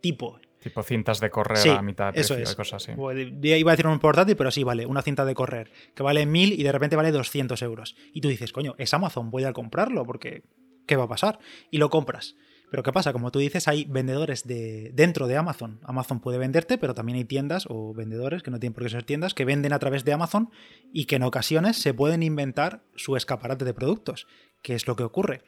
Tipo, 0.00 0.38
Tipo 0.66 0.82
cintas 0.82 1.20
de 1.20 1.30
correr 1.30 1.70
a 1.70 1.80
mitad 1.80 2.06
de 2.06 2.14
precio, 2.14 2.36
es. 2.38 2.56
cosas 2.56 2.82
así. 2.82 2.92
Iba 2.92 3.70
a 3.70 3.74
decir 3.74 3.86
un 3.86 4.00
portátil, 4.00 4.34
pero 4.34 4.50
sí, 4.50 4.64
vale, 4.64 4.84
una 4.84 5.00
cinta 5.00 5.24
de 5.24 5.32
correr, 5.32 5.70
que 5.94 6.02
vale 6.02 6.26
1000 6.26 6.58
y 6.58 6.62
de 6.64 6.72
repente 6.72 6.96
vale 6.96 7.12
200 7.12 7.62
euros. 7.62 7.94
Y 8.12 8.20
tú 8.20 8.26
dices, 8.26 8.52
coño, 8.52 8.74
es 8.78 8.92
Amazon, 8.92 9.30
voy 9.30 9.44
a 9.44 9.52
comprarlo, 9.52 10.04
porque 10.04 10.42
¿qué 10.84 10.96
va 10.96 11.04
a 11.04 11.08
pasar? 11.08 11.38
Y 11.70 11.78
lo 11.78 11.88
compras. 11.88 12.34
Pero 12.68 12.82
¿qué 12.82 12.90
pasa? 12.90 13.12
Como 13.12 13.30
tú 13.30 13.38
dices, 13.38 13.68
hay 13.68 13.84
vendedores 13.84 14.44
de, 14.44 14.90
dentro 14.92 15.28
de 15.28 15.36
Amazon. 15.36 15.78
Amazon 15.84 16.18
puede 16.18 16.38
venderte, 16.38 16.78
pero 16.78 16.94
también 16.94 17.18
hay 17.18 17.24
tiendas 17.24 17.66
o 17.68 17.94
vendedores, 17.94 18.42
que 18.42 18.50
no 18.50 18.58
tienen 18.58 18.74
por 18.74 18.82
qué 18.82 18.90
ser 18.90 19.04
tiendas, 19.04 19.34
que 19.34 19.44
venden 19.44 19.72
a 19.72 19.78
través 19.78 20.04
de 20.04 20.12
Amazon 20.12 20.50
y 20.92 21.04
que 21.04 21.14
en 21.14 21.22
ocasiones 21.22 21.76
se 21.76 21.94
pueden 21.94 22.24
inventar 22.24 22.82
su 22.96 23.16
escaparate 23.16 23.64
de 23.64 23.72
productos 23.72 24.26
que 24.66 24.74
es 24.74 24.88
lo 24.88 24.96
que 24.96 25.04
ocurre. 25.04 25.42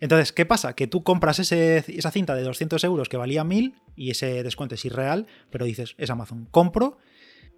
Entonces, 0.00 0.32
¿qué 0.32 0.46
pasa? 0.46 0.74
Que 0.74 0.86
tú 0.86 1.04
compras 1.04 1.38
esa 1.38 2.10
cinta 2.10 2.34
de 2.34 2.42
200 2.42 2.82
euros 2.84 3.10
que 3.10 3.18
valía 3.18 3.44
1000 3.44 3.74
y 3.96 4.10
ese 4.12 4.42
descuento 4.42 4.76
es 4.76 4.84
irreal, 4.86 5.26
pero 5.50 5.66
dices, 5.66 5.94
es 5.98 6.08
Amazon, 6.08 6.48
compro 6.50 6.96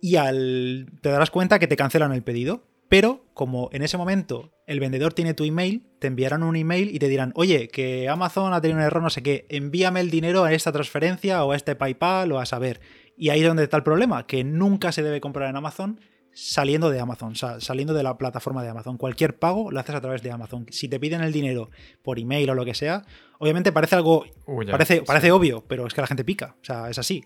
y 0.01 0.15
te 0.15 1.09
darás 1.09 1.31
cuenta 1.31 1.61
que 1.61 1.69
te 1.69 1.77
cancelan 1.77 2.13
el 2.13 2.25
pedido. 2.25 2.65
Pero 2.89 3.27
como 3.33 3.71
en 3.73 3.83
ese 3.83 3.97
momento 3.97 4.51
el 4.67 4.81
vendedor 4.81 5.15
tiene 5.15 5.35
tu 5.35 5.45
email, 5.45 5.87
te 6.01 6.09
enviarán 6.09 6.43
un 6.43 6.57
email 6.57 6.93
y 6.93 6.99
te 6.99 7.07
dirán, 7.09 7.31
oye, 7.37 7.69
que 7.69 8.09
Amazon 8.09 8.53
ha 8.53 8.61
tenido 8.61 8.81
un 8.81 8.85
error, 8.85 9.01
no 9.01 9.09
sé 9.09 9.23
qué, 9.23 9.47
envíame 9.51 10.01
el 10.01 10.11
dinero 10.11 10.43
a 10.43 10.53
esta 10.53 10.73
transferencia 10.73 11.45
o 11.45 11.53
a 11.53 11.57
este 11.57 11.77
PayPal 11.77 12.33
o 12.33 12.41
a 12.41 12.47
saber. 12.47 12.81
Y 13.17 13.29
ahí 13.29 13.43
es 13.43 13.47
donde 13.47 13.63
está 13.63 13.77
el 13.77 13.85
problema, 13.85 14.27
que 14.27 14.43
nunca 14.43 14.91
se 14.91 15.05
debe 15.05 15.21
comprar 15.21 15.49
en 15.49 15.55
Amazon 15.55 16.01
saliendo 16.35 16.91
de 16.91 17.01
Amazon, 17.01 17.35
saliendo 17.35 17.95
de 17.95 18.03
la 18.03 18.19
plataforma 18.19 18.63
de 18.63 18.69
Amazon. 18.69 18.99
Cualquier 18.99 19.39
pago 19.39 19.71
lo 19.71 19.81
haces 19.81 19.95
a 19.95 20.01
través 20.01 20.23
de 20.23 20.31
Amazon. 20.31 20.67
Si 20.71 20.89
te 20.89 21.01
piden 21.01 21.23
el 21.23 21.33
dinero 21.33 21.71
por 22.03 22.19
email 22.19 22.51
o 22.51 22.55
lo 22.55 22.65
que 22.65 22.75
sea, 22.75 23.03
obviamente 23.39 23.73
parece 23.73 23.95
algo. 23.95 24.25
parece, 24.71 25.03
parece 25.03 25.33
obvio, 25.33 25.65
pero 25.67 25.87
es 25.87 25.95
que 25.95 26.01
la 26.01 26.07
gente 26.07 26.25
pica. 26.25 26.57
O 26.61 26.65
sea, 26.65 26.91
es 26.91 26.99
así. 26.99 27.25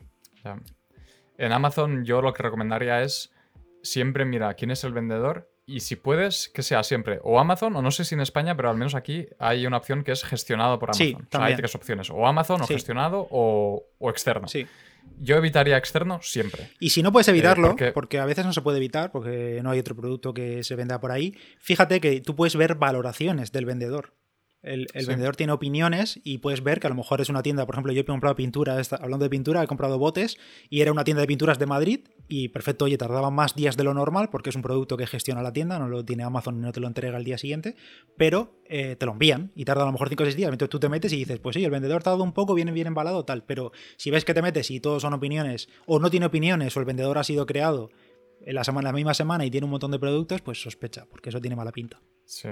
En 1.39 1.53
Amazon, 1.53 2.05
yo 2.05 2.23
lo 2.23 2.33
que 2.33 2.43
recomendaría 2.43 3.03
es 3.03 3.33
siempre 3.83 4.25
mira 4.25 4.55
quién 4.55 4.71
es 4.71 4.85
el 4.85 4.93
vendedor 4.93 5.51
y 5.67 5.81
si 5.81 5.97
puedes, 5.97 6.49
que 6.49 6.63
sea 6.63 6.83
siempre 6.83 7.21
o 7.23 7.39
Amazon, 7.39 7.77
o 7.77 7.83
no 7.83 7.91
sé 7.91 8.05
si 8.05 8.15
en 8.15 8.23
España, 8.23 8.57
pero 8.57 8.71
al 8.71 8.77
menos 8.77 8.95
aquí 8.95 9.29
hay 9.39 9.67
una 9.67 9.77
opción 9.77 10.03
que 10.03 10.13
es 10.13 10.25
gestionado 10.25 10.79
por 10.79 10.91
Amazon. 10.91 11.27
o 11.27 11.31
sea, 11.31 11.45
hay 11.45 11.57
tres 11.57 11.75
opciones: 11.75 12.09
o 12.11 12.27
Amazon, 12.27 12.63
o 12.63 12.67
gestionado, 12.67 13.29
o, 13.31 13.85
o 13.99 14.11
externo. 14.11 14.49
Sí. 14.49 14.67
Yo 15.21 15.37
evitaría 15.37 15.77
externo 15.77 16.21
siempre. 16.23 16.71
Y 16.81 16.91
si 16.91 17.03
no 17.03 17.13
puedes 17.13 17.29
evitarlo, 17.29 17.77
eh, 17.79 17.93
porque... 17.93 18.19
a 18.19 18.25
veces 18.25 18.45
no 18.45 18.53
se 18.53 18.63
puede 18.63 18.79
evitar, 18.79 19.11
porque 19.11 19.61
no 19.63 19.71
hay 19.71 19.79
otro 19.79 19.97
producto 19.97 20.35
que 20.35 20.63
se 20.65 20.75
venda 20.75 21.01
por 21.01 21.13
ahí, 21.13 21.35
fíjate 21.59 22.01
que 22.01 22.21
tú 22.21 22.37
puedes 22.37 22.57
ver 22.57 22.75
valoraciones 22.75 23.53
del 23.53 23.65
vendedor. 23.65 24.15
El, 24.63 24.87
vendedor 25.07 25.37
tiene 25.37 25.53
opiniones 25.53 26.21
y 26.25 26.39
puedes 26.39 26.65
ver 26.65 26.81
que 26.81 26.89
a 26.89 26.91
lo 26.91 26.97
mejor 26.97 27.21
es 27.21 27.29
una 27.29 27.45
tienda, 27.45 27.65
por 27.65 27.77
ejemplo, 27.77 27.93
yo 27.93 28.01
he 28.01 28.05
comprado 28.05 28.35
pintura, 28.35 28.77
hablando 29.01 29.25
de 29.25 29.31
pintura, 29.31 29.63
he 29.63 29.69
comprado 29.69 29.99
botes 29.99 30.37
y 30.69 30.81
era 30.81 30.91
una 30.91 31.05
tienda 31.05 31.21
de 31.21 31.29
pinturas 31.29 31.61
de 31.61 31.67
Madrid 31.67 32.01
y 32.27 32.49
perfecto, 32.49 32.87
oye, 32.87 32.99
tardaba 32.99 33.31
más 33.31 33.55
días 33.55 33.77
de 33.77 33.85
lo 33.85 33.95
normal 33.95 34.31
porque 34.31 34.51
es 34.51 34.57
un 34.57 34.63
producto 34.63 34.97
que 34.97 35.07
gestiona 35.07 35.43
la 35.43 35.53
tienda, 35.53 35.79
no 35.79 35.89
lo 35.89 36.05
tiene 36.05 36.25
Amazon 36.25 36.57
y 36.57 36.61
no 36.61 36.73
te 36.73 36.81
lo 36.81 36.89
entrega 36.89 37.17
al 37.17 37.25
día 37.25 37.39
siguiente, 37.39 37.77
pero 38.17 38.61
eh, 38.65 38.97
te 38.97 39.07
lo 39.07 39.13
envían 39.13 39.53
y 39.55 39.65
tarda 39.65 39.85
a 39.85 39.87
lo 39.87 39.93
mejor 39.93 40.09
5 40.09 40.23
o 40.25 40.27
6 40.27 40.37
días. 40.37 40.51
Entonces 40.51 40.71
tú 40.71 40.81
te 40.81 40.89
metes 40.89 41.13
y 41.13 41.17
dices, 41.19 41.39
pues 41.39 41.55
sí, 41.55 41.65
el 41.65 41.71
vendedor 41.71 42.03
tardado 42.03 42.25
un 42.25 42.33
poco, 42.33 42.55
viene 42.55 42.73
bien 42.73 42.89
embalado, 42.89 43.25
tal, 43.25 43.45
pero 43.45 43.71
si 43.97 44.11
ves 44.11 44.25
que 44.25 44.35
te 44.35 44.43
metes 44.43 44.73
y 44.73 44.81
todos 44.81 45.03
son 45.03 45.15
opiniones 45.15 45.69
o 45.87 46.01
no 46.01 46.11
tiene 46.11 46.27
opiniones 46.27 46.77
o 46.77 46.81
el 46.81 46.87
vendedor 46.87 47.17
ha 47.19 47.25
sido 47.25 47.47
creado 47.47 47.91
en 48.41 48.55
la, 48.55 48.65
semana, 48.65 48.89
la 48.89 48.95
misma 48.95 49.15
semana 49.15 49.45
y 49.45 49.51
tiene 49.51 49.67
un 49.67 49.71
montón 49.71 49.93
de 49.93 49.99
productos, 50.01 50.43
pues 50.43 50.61
sospecha, 50.61 51.07
porque 51.09 51.29
eso 51.29 51.41
tiene 51.41 51.55
mala 51.55 51.71
pinta. 51.71 52.01
Sí. 52.25 52.49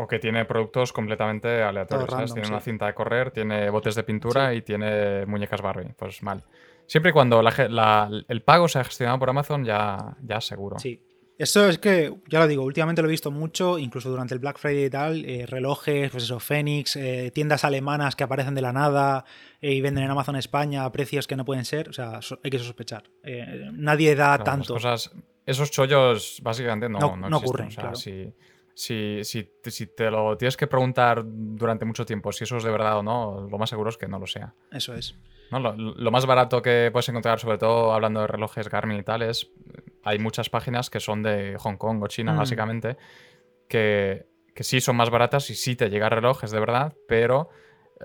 O 0.00 0.06
que 0.06 0.20
tiene 0.20 0.44
productos 0.44 0.92
completamente 0.92 1.60
aleatorios. 1.60 2.32
Tiene 2.32 2.46
una 2.46 2.60
cinta 2.60 2.86
de 2.86 2.94
correr, 2.94 3.32
tiene 3.32 3.68
botes 3.68 3.96
de 3.96 4.04
pintura 4.04 4.54
y 4.54 4.62
tiene 4.62 5.26
muñecas 5.26 5.60
Barbie. 5.60 5.92
Pues 5.96 6.22
mal. 6.22 6.44
Siempre 6.86 7.10
y 7.10 7.12
cuando 7.12 7.40
el 7.40 8.42
pago 8.42 8.68
sea 8.68 8.84
gestionado 8.84 9.18
por 9.18 9.28
Amazon, 9.28 9.64
ya, 9.64 10.16
ya 10.22 10.40
seguro. 10.40 10.78
Sí. 10.78 11.02
Eso 11.36 11.68
es 11.68 11.78
que, 11.78 12.14
ya 12.28 12.40
lo 12.40 12.46
digo, 12.48 12.64
últimamente 12.64 13.02
lo 13.02 13.08
he 13.08 13.10
visto 13.10 13.30
mucho, 13.30 13.78
incluso 13.78 14.08
durante 14.08 14.34
el 14.34 14.40
Black 14.40 14.58
Friday 14.58 14.84
y 14.84 14.90
tal, 14.90 15.24
eh, 15.24 15.46
relojes, 15.46 16.10
pues 16.10 16.24
eso, 16.24 16.40
Phoenix, 16.40 16.96
eh, 16.96 17.30
tiendas 17.32 17.64
alemanas 17.64 18.16
que 18.16 18.24
aparecen 18.24 18.56
de 18.56 18.60
la 18.60 18.72
nada 18.72 19.24
eh, 19.60 19.72
y 19.72 19.80
venden 19.80 20.02
en 20.02 20.10
Amazon 20.10 20.34
España 20.34 20.84
a 20.84 20.90
precios 20.90 21.28
que 21.28 21.36
no 21.36 21.44
pueden 21.44 21.64
ser, 21.64 21.88
o 21.88 21.92
sea, 21.92 22.18
hay 22.42 22.50
que 22.50 22.58
sospechar. 22.58 23.04
nadie 23.72 24.16
da 24.16 24.38
tanto. 24.38 24.76
esos 25.46 25.70
chollos 25.70 26.40
básicamente 26.42 26.88
no, 26.88 27.16
no, 27.16 27.36
ocurren. 27.36 27.68
claro. 27.68 27.94
Si, 27.94 28.32
si, 28.78 29.22
te 29.96 30.08
lo 30.08 30.36
tienes 30.36 30.56
que 30.56 30.68
preguntar 30.68 31.24
durante 31.26 31.84
mucho 31.84 32.06
tiempo 32.06 32.30
si 32.30 32.44
eso 32.44 32.58
es 32.58 32.62
de 32.62 32.70
verdad 32.70 32.98
o 32.98 33.02
no, 33.02 33.48
lo 33.50 33.58
más 33.58 33.70
seguro 33.70 33.90
es 33.90 33.96
que 33.96 34.06
no 34.06 34.20
lo 34.20 34.26
sea. 34.26 34.54
Eso 34.70 34.94
es. 34.94 35.16
Lo, 35.50 36.10
más 36.12 36.26
barato 36.26 36.62
que 36.62 36.90
puedes 36.92 37.08
encontrar, 37.08 37.40
sobre 37.40 37.58
todo 37.58 37.92
hablando 37.92 38.20
de 38.20 38.28
relojes 38.28 38.68
Garmin 38.68 38.98
y 38.98 39.02
tales, 39.02 39.50
hay 40.04 40.20
muchas 40.20 40.48
páginas 40.48 40.90
que 40.90 41.00
son 41.00 41.24
de 41.24 41.56
Hong 41.58 41.76
Kong 41.76 42.00
o 42.04 42.06
China, 42.06 42.34
mm. 42.34 42.38
básicamente, 42.38 42.96
que, 43.68 44.26
que, 44.54 44.62
sí 44.62 44.80
son 44.80 44.94
más 44.94 45.10
baratas 45.10 45.50
y 45.50 45.56
sí 45.56 45.74
te 45.74 45.90
llega 45.90 46.08
reloj, 46.08 46.44
es 46.44 46.52
de 46.52 46.60
verdad, 46.60 46.94
pero 47.08 47.48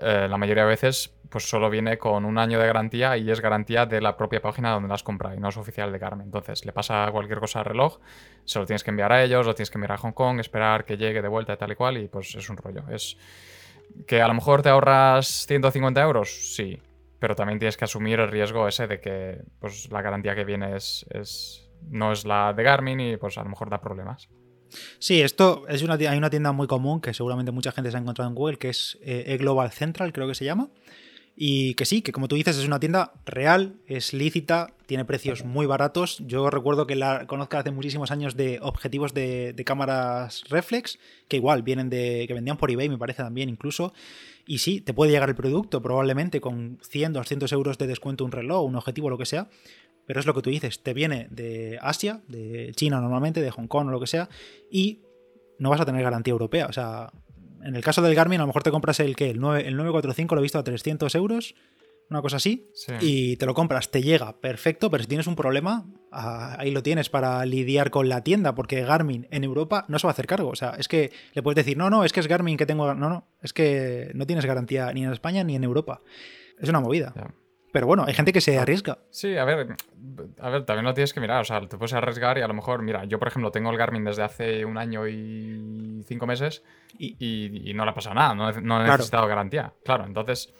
eh, 0.00 0.26
la 0.28 0.36
mayoría 0.36 0.64
de 0.64 0.70
veces 0.70 1.14
pues 1.28 1.48
solo 1.48 1.68
viene 1.68 1.98
con 1.98 2.24
un 2.24 2.38
año 2.38 2.60
de 2.60 2.66
garantía 2.66 3.16
y 3.16 3.28
es 3.28 3.40
garantía 3.40 3.86
de 3.86 4.00
la 4.00 4.16
propia 4.16 4.40
página 4.40 4.70
donde 4.70 4.88
la 4.88 4.94
has 4.94 5.02
comprado 5.02 5.34
y 5.34 5.40
no 5.40 5.48
es 5.48 5.56
oficial 5.56 5.90
de 5.90 5.98
Garmin. 5.98 6.26
Entonces, 6.26 6.64
le 6.64 6.72
pasa 6.72 7.08
cualquier 7.10 7.40
cosa 7.40 7.58
al 7.58 7.64
reloj, 7.64 7.98
se 8.44 8.60
lo 8.60 8.66
tienes 8.66 8.84
que 8.84 8.90
enviar 8.90 9.12
a 9.12 9.22
ellos, 9.22 9.44
lo 9.44 9.54
tienes 9.54 9.70
que 9.70 9.78
enviar 9.78 9.92
a 9.92 9.96
Hong 9.96 10.12
Kong, 10.12 10.38
esperar 10.38 10.84
que 10.84 10.96
llegue 10.96 11.22
de 11.22 11.28
vuelta 11.28 11.54
y 11.54 11.56
tal 11.56 11.72
y 11.72 11.74
cual, 11.74 11.98
y 11.98 12.06
pues 12.06 12.34
es 12.36 12.48
un 12.48 12.56
rollo. 12.56 12.84
Es 12.88 13.16
que 14.06 14.22
a 14.22 14.28
lo 14.28 14.34
mejor 14.34 14.62
te 14.62 14.68
ahorras 14.68 15.46
150 15.46 16.00
euros, 16.02 16.54
sí, 16.54 16.80
pero 17.18 17.34
también 17.34 17.58
tienes 17.58 17.76
que 17.76 17.84
asumir 17.84 18.20
el 18.20 18.30
riesgo 18.30 18.68
ese 18.68 18.86
de 18.86 19.00
que 19.00 19.42
pues, 19.58 19.90
la 19.90 20.02
garantía 20.02 20.36
que 20.36 20.44
viene 20.44 20.76
es, 20.76 21.68
no 21.90 22.12
es 22.12 22.24
la 22.24 22.52
de 22.52 22.62
Garmin 22.62 23.00
y 23.00 23.16
pues 23.16 23.38
a 23.38 23.42
lo 23.42 23.50
mejor 23.50 23.70
da 23.70 23.80
problemas. 23.80 24.28
Sí, 24.98 25.20
esto 25.20 25.64
es 25.68 25.82
una, 25.82 25.94
hay 25.94 26.18
una 26.18 26.30
tienda 26.30 26.52
muy 26.52 26.66
común 26.66 27.00
que 27.00 27.14
seguramente 27.14 27.52
mucha 27.52 27.72
gente 27.72 27.90
se 27.90 27.96
ha 27.96 28.00
encontrado 28.00 28.28
en 28.28 28.34
Google, 28.34 28.58
que 28.58 28.68
es 28.68 28.98
eh, 29.02 29.36
global 29.38 29.70
Central, 29.70 30.12
creo 30.12 30.26
que 30.28 30.34
se 30.34 30.44
llama. 30.44 30.68
Y 31.36 31.74
que 31.74 31.84
sí, 31.84 32.02
que 32.02 32.12
como 32.12 32.28
tú 32.28 32.36
dices, 32.36 32.56
es 32.56 32.66
una 32.66 32.78
tienda 32.78 33.12
real, 33.26 33.74
es 33.88 34.12
lícita, 34.12 34.72
tiene 34.86 35.04
precios 35.04 35.44
muy 35.44 35.66
baratos. 35.66 36.18
Yo 36.26 36.48
recuerdo 36.48 36.86
que 36.86 36.94
la 36.94 37.26
conozco 37.26 37.56
hace 37.56 37.72
muchísimos 37.72 38.12
años 38.12 38.36
de 38.36 38.60
objetivos 38.62 39.14
de, 39.14 39.60
cámaras 39.66 40.44
reflex, 40.48 40.98
que 41.26 41.36
igual 41.36 41.62
vienen 41.62 41.90
de. 41.90 42.26
que 42.28 42.34
vendían 42.34 42.56
por 42.56 42.70
eBay, 42.70 42.88
me 42.88 42.98
parece 42.98 43.24
también 43.24 43.48
incluso. 43.48 43.92
Y 44.46 44.58
sí, 44.58 44.80
te 44.80 44.94
puede 44.94 45.10
llegar 45.10 45.28
el 45.28 45.34
producto, 45.34 45.82
probablemente 45.82 46.40
con 46.40 46.78
100, 46.82 47.14
200 47.14 47.50
euros 47.52 47.78
de 47.78 47.86
descuento 47.86 48.24
un 48.24 48.30
reloj, 48.30 48.64
un 48.64 48.76
objetivo, 48.76 49.10
lo 49.10 49.18
que 49.18 49.26
sea. 49.26 49.48
Pero 50.06 50.20
es 50.20 50.26
lo 50.26 50.34
que 50.34 50.42
tú 50.42 50.50
dices, 50.50 50.82
te 50.82 50.94
viene 50.94 51.28
de 51.30 51.78
Asia, 51.80 52.22
de 52.28 52.72
China 52.74 53.00
normalmente, 53.00 53.40
de 53.40 53.50
Hong 53.50 53.66
Kong 53.66 53.88
o 53.88 53.90
lo 53.90 54.00
que 54.00 54.06
sea, 54.06 54.28
y 54.70 55.00
no 55.58 55.70
vas 55.70 55.80
a 55.80 55.86
tener 55.86 56.02
garantía 56.02 56.32
europea. 56.32 56.66
O 56.66 56.72
sea, 56.72 57.10
en 57.62 57.74
el 57.74 57.82
caso 57.82 58.02
del 58.02 58.14
Garmin, 58.14 58.40
a 58.40 58.42
lo 58.42 58.48
mejor 58.48 58.62
te 58.62 58.70
compras 58.70 59.00
el 59.00 59.16
que 59.16 59.30
el, 59.30 59.40
9, 59.40 59.66
el 59.66 59.76
945 59.76 60.34
lo 60.34 60.40
he 60.40 60.42
visto 60.42 60.58
a 60.58 60.64
300 60.64 61.14
euros, 61.14 61.54
una 62.10 62.20
cosa 62.20 62.36
así, 62.36 62.70
y 63.00 63.36
te 63.36 63.46
lo 63.46 63.54
compras, 63.54 63.90
te 63.90 64.02
llega, 64.02 64.38
perfecto, 64.38 64.90
pero 64.90 65.02
si 65.02 65.08
tienes 65.08 65.26
un 65.26 65.36
problema, 65.36 65.86
ah, 66.12 66.54
ahí 66.58 66.70
lo 66.70 66.82
tienes 66.82 67.08
para 67.08 67.44
lidiar 67.46 67.90
con 67.90 68.10
la 68.10 68.22
tienda, 68.22 68.54
porque 68.54 68.82
Garmin 68.82 69.26
en 69.30 69.42
Europa 69.42 69.86
no 69.88 69.98
se 69.98 70.06
va 70.06 70.10
a 70.10 70.12
hacer 70.12 70.26
cargo. 70.26 70.50
O 70.50 70.54
sea, 70.54 70.74
es 70.78 70.86
que 70.86 71.12
le 71.32 71.42
puedes 71.42 71.56
decir, 71.56 71.78
no, 71.78 71.88
no, 71.88 72.04
es 72.04 72.12
que 72.12 72.20
es 72.20 72.26
Garmin 72.26 72.58
que 72.58 72.66
tengo. 72.66 72.94
No, 72.94 73.08
no, 73.08 73.26
es 73.40 73.54
que 73.54 74.10
no 74.14 74.26
tienes 74.26 74.44
garantía 74.44 74.92
ni 74.92 75.02
en 75.02 75.12
España 75.12 75.44
ni 75.44 75.56
en 75.56 75.64
Europa. 75.64 76.02
Es 76.60 76.68
una 76.68 76.80
movida. 76.80 77.14
Pero 77.74 77.88
bueno, 77.88 78.04
hay 78.06 78.14
gente 78.14 78.32
que 78.32 78.40
se 78.40 78.56
arriesga. 78.56 78.98
Sí, 79.10 79.36
a 79.36 79.44
ver, 79.44 79.74
a 80.38 80.48
ver, 80.48 80.64
también 80.64 80.84
lo 80.84 80.94
tienes 80.94 81.12
que 81.12 81.18
mirar. 81.18 81.40
O 81.40 81.44
sea, 81.44 81.60
te 81.60 81.76
puedes 81.76 81.92
arriesgar 81.92 82.38
y 82.38 82.40
a 82.40 82.46
lo 82.46 82.54
mejor, 82.54 82.82
mira, 82.82 83.04
yo 83.04 83.18
por 83.18 83.26
ejemplo 83.26 83.50
tengo 83.50 83.68
el 83.68 83.76
Garmin 83.76 84.04
desde 84.04 84.22
hace 84.22 84.64
un 84.64 84.78
año 84.78 85.08
y 85.08 86.00
cinco 86.06 86.24
meses 86.24 86.62
y, 86.96 87.72
no 87.74 87.84
le 87.84 87.90
ha 87.90 87.94
pasado 87.94 88.14
nada, 88.14 88.32
no, 88.32 88.48
he 88.48 88.84
necesitado 88.84 89.26
garantía. 89.26 89.72
Claro, 89.84 90.04
entonces, 90.04 90.54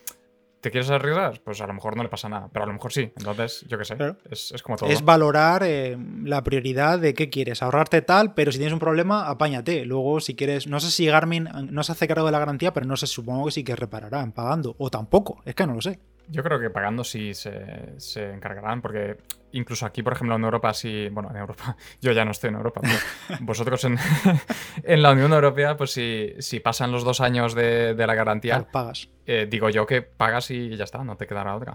¿te 0.61 0.72
quieres 0.72 0.90
arriesgar? 0.90 1.40
Pues 1.44 1.61
a 1.61 1.68
lo 1.68 1.74
mejor 1.74 1.96
no 1.96 2.03
le 2.03 2.09
pasa 2.09 2.29
nada, 2.29 2.48
pero 2.53 2.64
a 2.64 2.66
lo 2.66 2.72
mejor 2.72 2.92
sí. 2.92 3.12
Entonces, 3.16 3.64
yo 3.68 3.79
qué 3.79 3.85
sé, 3.85 3.96
es, 4.29 4.61
como 4.64 4.77
todo. 4.77 4.90
Es 4.90 5.05
valorar 5.05 5.62
eh, 5.62 5.96
la 6.24 6.42
prioridad 6.42 6.98
de 6.98 7.14
qué 7.14 7.31
quieres, 7.31 7.62
ahorrarte 7.62 8.03
tal, 8.03 8.35
pero 8.35 8.50
si 8.50 8.59
tienes 8.59 8.72
un 8.72 8.81
problema, 8.81 9.29
apáñate. 9.31 9.85
Luego, 9.85 10.18
si 10.18 10.35
quieres, 10.35 10.66
no 10.66 10.81
sé 10.81 10.90
si 10.90 11.07
Garmin 11.07 11.48
no 11.70 11.85
se 11.85 11.92
hace 11.92 12.09
cargo 12.09 12.27
de 12.27 12.33
la 12.33 12.40
garantía, 12.40 12.72
pero 12.72 12.87
no 12.87 12.96
sé, 12.96 13.07
supongo 13.07 13.44
que 13.44 13.53
sí 13.53 13.62
que 13.62 13.77
repararán 13.77 14.33
pagando, 14.33 14.74
o 14.79 14.90
tampoco, 14.90 15.40
es 15.44 15.55
que 15.55 15.64
no 15.64 15.74
lo 15.74 15.81
sé. 15.81 16.00
Yo 16.28 16.42
creo 16.42 16.58
que 16.58 16.70
pagando 16.70 17.04
sí 17.04 17.32
se, 17.34 18.32
encargarán, 18.32 18.80
porque 18.80 19.16
incluso 19.52 19.87
aquí, 19.87 20.02
por 20.02 20.14
ejemplo, 20.14 20.37
en 20.37 20.44
Europa, 20.44 20.72
sí. 20.74 21.08
Bueno, 21.10 21.30
en 21.30 21.37
Europa, 21.37 21.76
yo 22.00 22.12
ya 22.12 22.24
no 22.24 22.30
estoy 22.30 22.48
en 22.48 22.56
Europa, 22.56 22.80
pero 22.82 23.38
vosotros 23.40 23.84
en, 24.82 25.02
la 25.02 25.12
Unión 25.12 25.32
Europea, 25.32 25.76
pues 25.76 25.92
si, 25.92 26.34
si 26.38 26.60
pasan 26.60 26.92
los 26.92 27.04
dos 27.04 27.20
años 27.20 27.54
de, 27.54 27.94
la 27.96 28.14
garantía, 28.14 28.66
pagas. 28.70 29.08
Eh, 29.26 29.46
digo 29.48 29.70
yo 29.70 29.87
que 29.87 30.02
pagas 30.02 30.50
y 30.50 30.76
ya 30.76 30.84
está, 30.84 31.04
no 31.04 31.16
te 31.16 31.26
quedará 31.26 31.56
otra. 31.56 31.74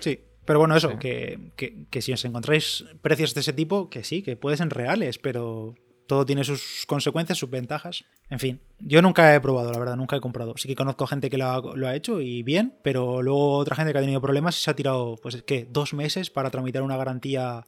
Sí. 0.00 0.20
Pero 0.44 0.60
bueno, 0.60 0.76
eso, 0.76 0.96
que, 0.96 1.50
que, 1.56 1.86
que 1.90 2.00
si 2.00 2.12
os 2.12 2.24
encontráis 2.24 2.84
precios 3.02 3.34
de 3.34 3.40
ese 3.40 3.52
tipo, 3.52 3.90
que 3.90 4.04
sí, 4.04 4.22
que 4.22 4.36
pueden 4.36 4.58
ser 4.58 4.68
reales, 4.68 5.18
pero 5.18 5.74
todo 6.06 6.24
tiene 6.24 6.44
sus 6.44 6.84
consecuencias, 6.86 7.38
sus 7.38 7.50
ventajas. 7.50 8.04
En 8.30 8.38
fin, 8.38 8.60
yo 8.78 9.02
nunca 9.02 9.34
he 9.34 9.40
probado, 9.40 9.72
la 9.72 9.78
verdad, 9.78 9.96
nunca 9.96 10.16
he 10.16 10.20
comprado. 10.20 10.56
Sí 10.56 10.68
que 10.68 10.76
conozco 10.76 11.06
gente 11.06 11.30
que 11.30 11.38
lo 11.38 11.46
ha, 11.46 11.94
hecho 11.96 12.20
y 12.20 12.42
bien, 12.42 12.74
pero 12.82 13.22
luego 13.22 13.56
otra 13.56 13.76
gente 13.76 13.92
que 13.92 13.98
ha 13.98 14.02
tenido 14.02 14.20
problemas 14.20 14.58
y 14.58 14.62
se 14.62 14.70
ha 14.70 14.76
tirado, 14.76 15.16
pues, 15.22 15.42
¿qué? 15.42 15.66
Dos 15.70 15.94
meses 15.94 16.30
para 16.30 16.50
tramitar 16.50 16.82
una 16.82 16.96
garantía 16.96 17.66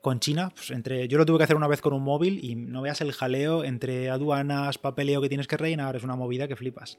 con 0.00 0.20
China. 0.20 0.52
Pues 0.54 0.70
entre, 0.70 1.08
yo 1.08 1.18
lo 1.18 1.26
tuve 1.26 1.38
que 1.38 1.44
hacer 1.44 1.56
una 1.56 1.68
vez 1.68 1.80
con 1.80 1.92
un 1.92 2.02
móvil 2.02 2.44
y 2.44 2.54
no 2.54 2.82
veas 2.82 3.00
el 3.00 3.12
jaleo 3.12 3.64
entre 3.64 4.10
aduanas, 4.10 4.78
papeleo 4.78 5.20
que 5.20 5.28
tienes 5.28 5.46
que 5.46 5.56
rellenar, 5.56 5.96
es 5.96 6.04
una 6.04 6.16
movida 6.16 6.48
que 6.48 6.56
flipas. 6.56 6.98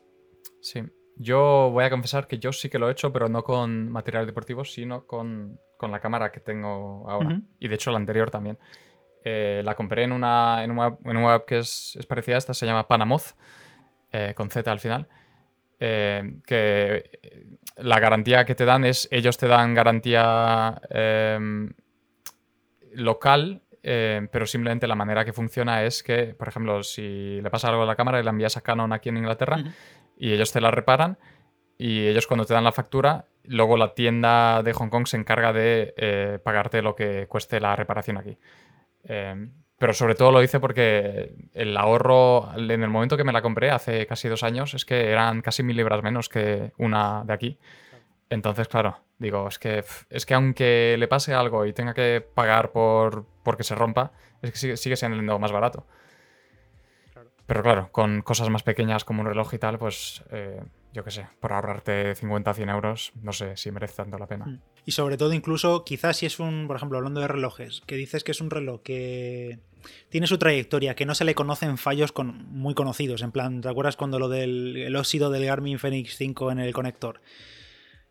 Sí, 0.61 0.81
yo 1.15 1.69
voy 1.71 1.83
a 1.83 1.89
confesar 1.89 2.27
que 2.27 2.39
yo 2.39 2.51
sí 2.51 2.69
que 2.69 2.79
lo 2.79 2.89
he 2.89 2.91
hecho, 2.91 3.11
pero 3.13 3.29
no 3.29 3.43
con 3.43 3.91
materiales 3.91 4.27
deportivos, 4.27 4.73
sino 4.73 5.05
con, 5.05 5.59
la 5.79 5.99
cámara 5.99 6.31
que 6.31 6.39
tengo 6.39 7.09
ahora. 7.09 7.41
Y 7.59 7.67
de 7.67 7.75
hecho 7.75 7.91
la 7.91 7.97
anterior 7.97 8.31
también. 8.31 8.57
Eh, 9.25 9.61
la 9.63 9.75
compré 9.75 10.03
en 10.03 10.11
una, 10.11 10.63
en 10.63 10.71
una, 10.71 10.89
web 10.89 11.45
que 11.45 11.59
es, 11.59 11.97
parecida 12.07 12.35
a 12.35 12.39
esta, 12.39 12.53
se 12.53 12.65
llama 12.65 12.87
Panamoz, 12.87 13.35
eh, 14.11 14.33
con 14.35 14.49
Z 14.49 14.69
al 14.69 14.79
final. 14.79 15.07
Eh, 15.79 16.39
que 16.45 17.57
la 17.77 17.99
garantía 17.99 18.45
que 18.45 18.55
te 18.55 18.65
dan 18.65 18.83
es, 18.83 19.07
ellos 19.11 19.37
te 19.37 19.47
dan 19.47 19.73
garantía 19.73 20.79
em, 20.89 21.73
local, 22.93 23.61
pero 23.81 24.45
simplemente 24.45 24.87
la 24.87 24.95
manera 24.95 25.25
que 25.25 25.33
funciona 25.33 25.83
es 25.83 26.03
que, 26.03 26.33
por 26.35 26.47
ejemplo, 26.47 26.83
si 26.83 27.41
le 27.41 27.49
pasa 27.49 27.67
algo 27.67 27.83
a 27.83 27.85
la 27.85 27.97
cámara 27.97 28.19
y 28.19 28.23
la 28.23 28.29
envías 28.29 28.55
a 28.55 28.61
Canon 28.61 28.93
aquí 28.93 29.09
en 29.09 29.17
Inglaterra 29.17 29.61
y 30.17 30.31
ellos 30.31 30.53
te 30.53 30.61
la 30.61 30.71
reparan 30.71 31.17
y 31.77 32.07
ellos 32.07 32.25
cuando 32.25 32.45
te 32.45 32.53
dan 32.53 32.63
la 32.63 32.71
factura, 32.71 33.25
luego 33.43 33.75
la 33.75 33.93
tienda 33.93 34.63
de 34.63 34.71
Hong 34.71 34.87
Kong 34.87 35.05
se 35.05 35.17
encarga 35.17 35.51
de 35.51 36.39
pagarte 36.45 36.81
lo 36.81 36.95
que 36.95 37.27
cueste 37.27 37.59
la 37.59 37.75
reparación 37.75 38.17
aquí. 38.17 38.37
Em, 39.03 39.51
pero 39.77 39.93
sobre 39.93 40.15
todo 40.15 40.31
lo 40.31 40.41
hice 40.41 40.59
porque 40.59 41.35
el 41.53 41.75
ahorro, 41.75 42.51
en 42.55 42.71
el 42.83 42.89
momento 42.89 43.17
que 43.17 43.23
me 43.23 43.33
la 43.33 43.41
compré, 43.41 43.69
hace 43.69 44.07
casi 44.07 44.29
dos 44.29 44.43
años, 44.43 44.73
es 44.73 44.85
que 44.85 45.11
eran 45.11 45.41
casi 45.41 45.63
mil 45.63 45.75
libras 45.75 46.01
menos 46.01 46.29
que 46.29 46.71
una 46.77 47.23
de 47.25 47.33
aquí. 47.33 47.59
Entonces, 48.29 48.67
claro, 48.67 48.99
digo, 49.19 49.47
es 49.47 49.59
que, 49.59 49.83
es 50.09 50.25
que 50.25 50.33
aunque 50.33 50.95
le 50.97 51.07
pase 51.07 51.33
algo 51.33 51.65
y 51.65 51.73
tenga 51.73 51.93
que 51.93 52.25
pagar 52.33 52.71
por 52.71 53.25
porque 53.43 53.63
se 53.63 53.75
rompa, 53.75 54.11
es 54.41 54.51
que 54.51 54.77
sigue, 54.77 54.95
siendo 54.95 55.37
más 55.39 55.51
barato. 55.51 55.85
Pero 57.45 57.61
claro, 57.61 57.89
con 57.91 58.21
cosas 58.21 58.49
más 58.49 58.63
pequeñas 58.63 59.03
como 59.03 59.21
un 59.21 59.27
reloj 59.27 59.53
y 59.53 59.57
tal, 59.59 59.77
pues 59.77 60.23
eh, 60.31 60.63
yo 60.93 61.03
qué 61.03 61.11
sé, 61.11 61.27
por 61.39 61.53
ahorrarte 61.53 62.15
50 62.15 62.53
100 62.53 62.69
euros, 62.69 63.11
no 63.21 63.33
sé 63.33 63.57
si 63.57 63.71
merece 63.71 63.95
tanto 63.95 64.17
la 64.17 64.27
pena. 64.27 64.45
Mm. 64.45 64.61
Y 64.85 64.91
sobre 64.91 65.17
todo, 65.17 65.33
incluso, 65.33 65.83
quizás 65.83 66.17
si 66.17 66.25
es 66.25 66.39
un, 66.39 66.67
por 66.67 66.75
ejemplo, 66.75 66.97
hablando 66.97 67.21
de 67.21 67.27
relojes, 67.27 67.81
que 67.85 67.95
dices 67.95 68.23
que 68.23 68.31
es 68.31 68.41
un 68.41 68.49
reloj 68.49 68.81
que 68.83 69.59
tiene 70.09 70.27
su 70.27 70.37
trayectoria, 70.37 70.95
que 70.95 71.05
no 71.05 71.15
se 71.15 71.25
le 71.25 71.35
conocen 71.35 71.77
fallos 71.77 72.11
con, 72.11 72.45
muy 72.51 72.73
conocidos. 72.73 73.21
En 73.21 73.31
plan, 73.31 73.61
¿te 73.61 73.69
acuerdas 73.69 73.97
cuando 73.97 74.19
lo 74.19 74.29
del 74.29 74.95
óxido 74.95 75.29
del 75.29 75.45
Garmin 75.45 75.79
Fenix 75.79 76.15
5 76.17 76.51
en 76.51 76.59
el 76.59 76.73
conector? 76.73 77.21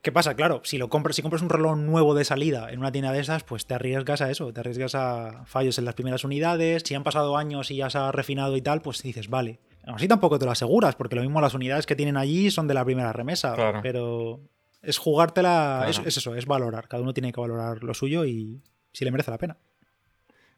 ¿Qué 0.03 0.11
pasa? 0.11 0.35
Claro, 0.35 0.63
si 0.65 0.79
lo 0.79 0.89
compras, 0.89 1.15
si 1.15 1.23
compras 1.23 1.43
un 1.43 1.49
reloj 1.49 1.77
nuevo 1.77 2.17
de 2.17 2.25
salida 2.25 2.73
en 2.73 2.81
una 2.81 2.91
tienda 2.91 3.13
de 3.13 3.21
esas, 3.21 3.45
pues 3.45 3.67
te 3.67 3.75
arriesgas 3.75 4.21
a 4.21 4.33
eso, 4.33 4.53
te 4.53 4.59
arriesgas 4.59 4.97
a 4.97 5.45
fallos 5.47 5.79
en 5.79 5.85
las 5.85 5.95
primeras 5.95 6.25
unidades. 6.25 6.83
Si 6.85 6.97
han 6.97 7.05
pasado 7.05 7.37
años 7.37 7.71
y 7.71 7.77
ya 7.77 7.89
se 7.89 7.99
ha 7.99 8.11
refinado 8.11 8.57
y 8.57 8.63
tal, 8.63 8.83
pues 8.83 9.01
dices, 9.03 9.29
vale. 9.29 9.61
Así 9.87 10.07
tampoco 10.07 10.39
te 10.39 10.45
lo 10.45 10.53
aseguras, 10.53 10.95
porque 10.95 11.17
lo 11.17 11.23
mismo 11.23 11.41
las 11.41 11.55
unidades 11.55 11.87
que 11.87 11.97
tienen 11.97 12.17
allí 12.17 12.51
son 12.51 12.69
de 12.69 12.75
la 12.75 12.85
primera 12.85 13.13
remesa. 13.13 13.81
Pero 13.83 14.41
es 14.81 14.99
jugártela, 14.99 15.87
es, 15.89 15.99
eso, 16.05 16.35
es 16.35 16.47
valorar. 16.47 16.89
Cada 16.89 17.03
uno 17.03 17.13
tiene 17.13 17.33
que 17.33 17.41
valorar 17.41 17.83
lo 17.83 17.95
suyo 17.95 18.25
y 18.25 18.61
si 18.93 19.05
le 19.05 19.11
merece 19.11 19.31
la 19.31 19.39
pena. 19.39 19.57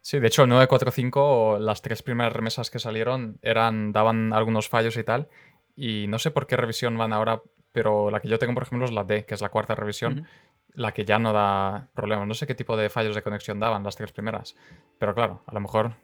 Sí, 0.01 0.19
de 0.19 0.27
hecho 0.27 0.43
el 0.43 0.49
945, 0.49 1.57
las 1.59 1.81
tres 1.81 2.03
primeras 2.03 2.33
remesas 2.33 2.69
que 2.69 2.77
salieron, 2.77 3.39
eran, 3.41 3.91
daban 3.91 4.33
algunos 4.33 4.69
fallos 4.69 4.97
y 4.97 5.03
tal. 5.03 5.27
Y 5.75 6.05
no 6.07 6.19
sé 6.19 6.29
por 6.29 6.45
qué 6.45 6.55
revisión 6.55 6.95
van 6.97 7.11
ahora, 7.11 7.41
pero 7.71 8.11
la 8.11 8.19
que 8.19 8.27
yo 8.27 8.37
tengo, 8.37 8.53
por 8.53 8.63
ejemplo, 8.63 8.85
es 8.85 8.91
la 8.91 9.03
D, 9.03 9.25
que 9.25 9.33
es 9.33 9.41
la 9.41 9.49
cuarta 9.49 9.73
revisión 9.73 10.27
la 10.75 10.93
que 10.93 11.05
ya 11.05 11.19
no 11.19 11.33
da 11.33 11.87
problemas. 11.93 12.27
No 12.27 12.33
sé 12.33 12.47
qué 12.47 12.55
tipo 12.55 12.77
de 12.77 12.89
fallos 12.89 13.15
de 13.15 13.21
conexión 13.21 13.59
daban 13.59 13.83
las 13.83 13.95
tres 13.95 14.11
primeras, 14.11 14.55
pero 14.99 15.13
claro, 15.13 15.41
a 15.45 15.53
lo 15.53 15.59
mejor 15.59 15.95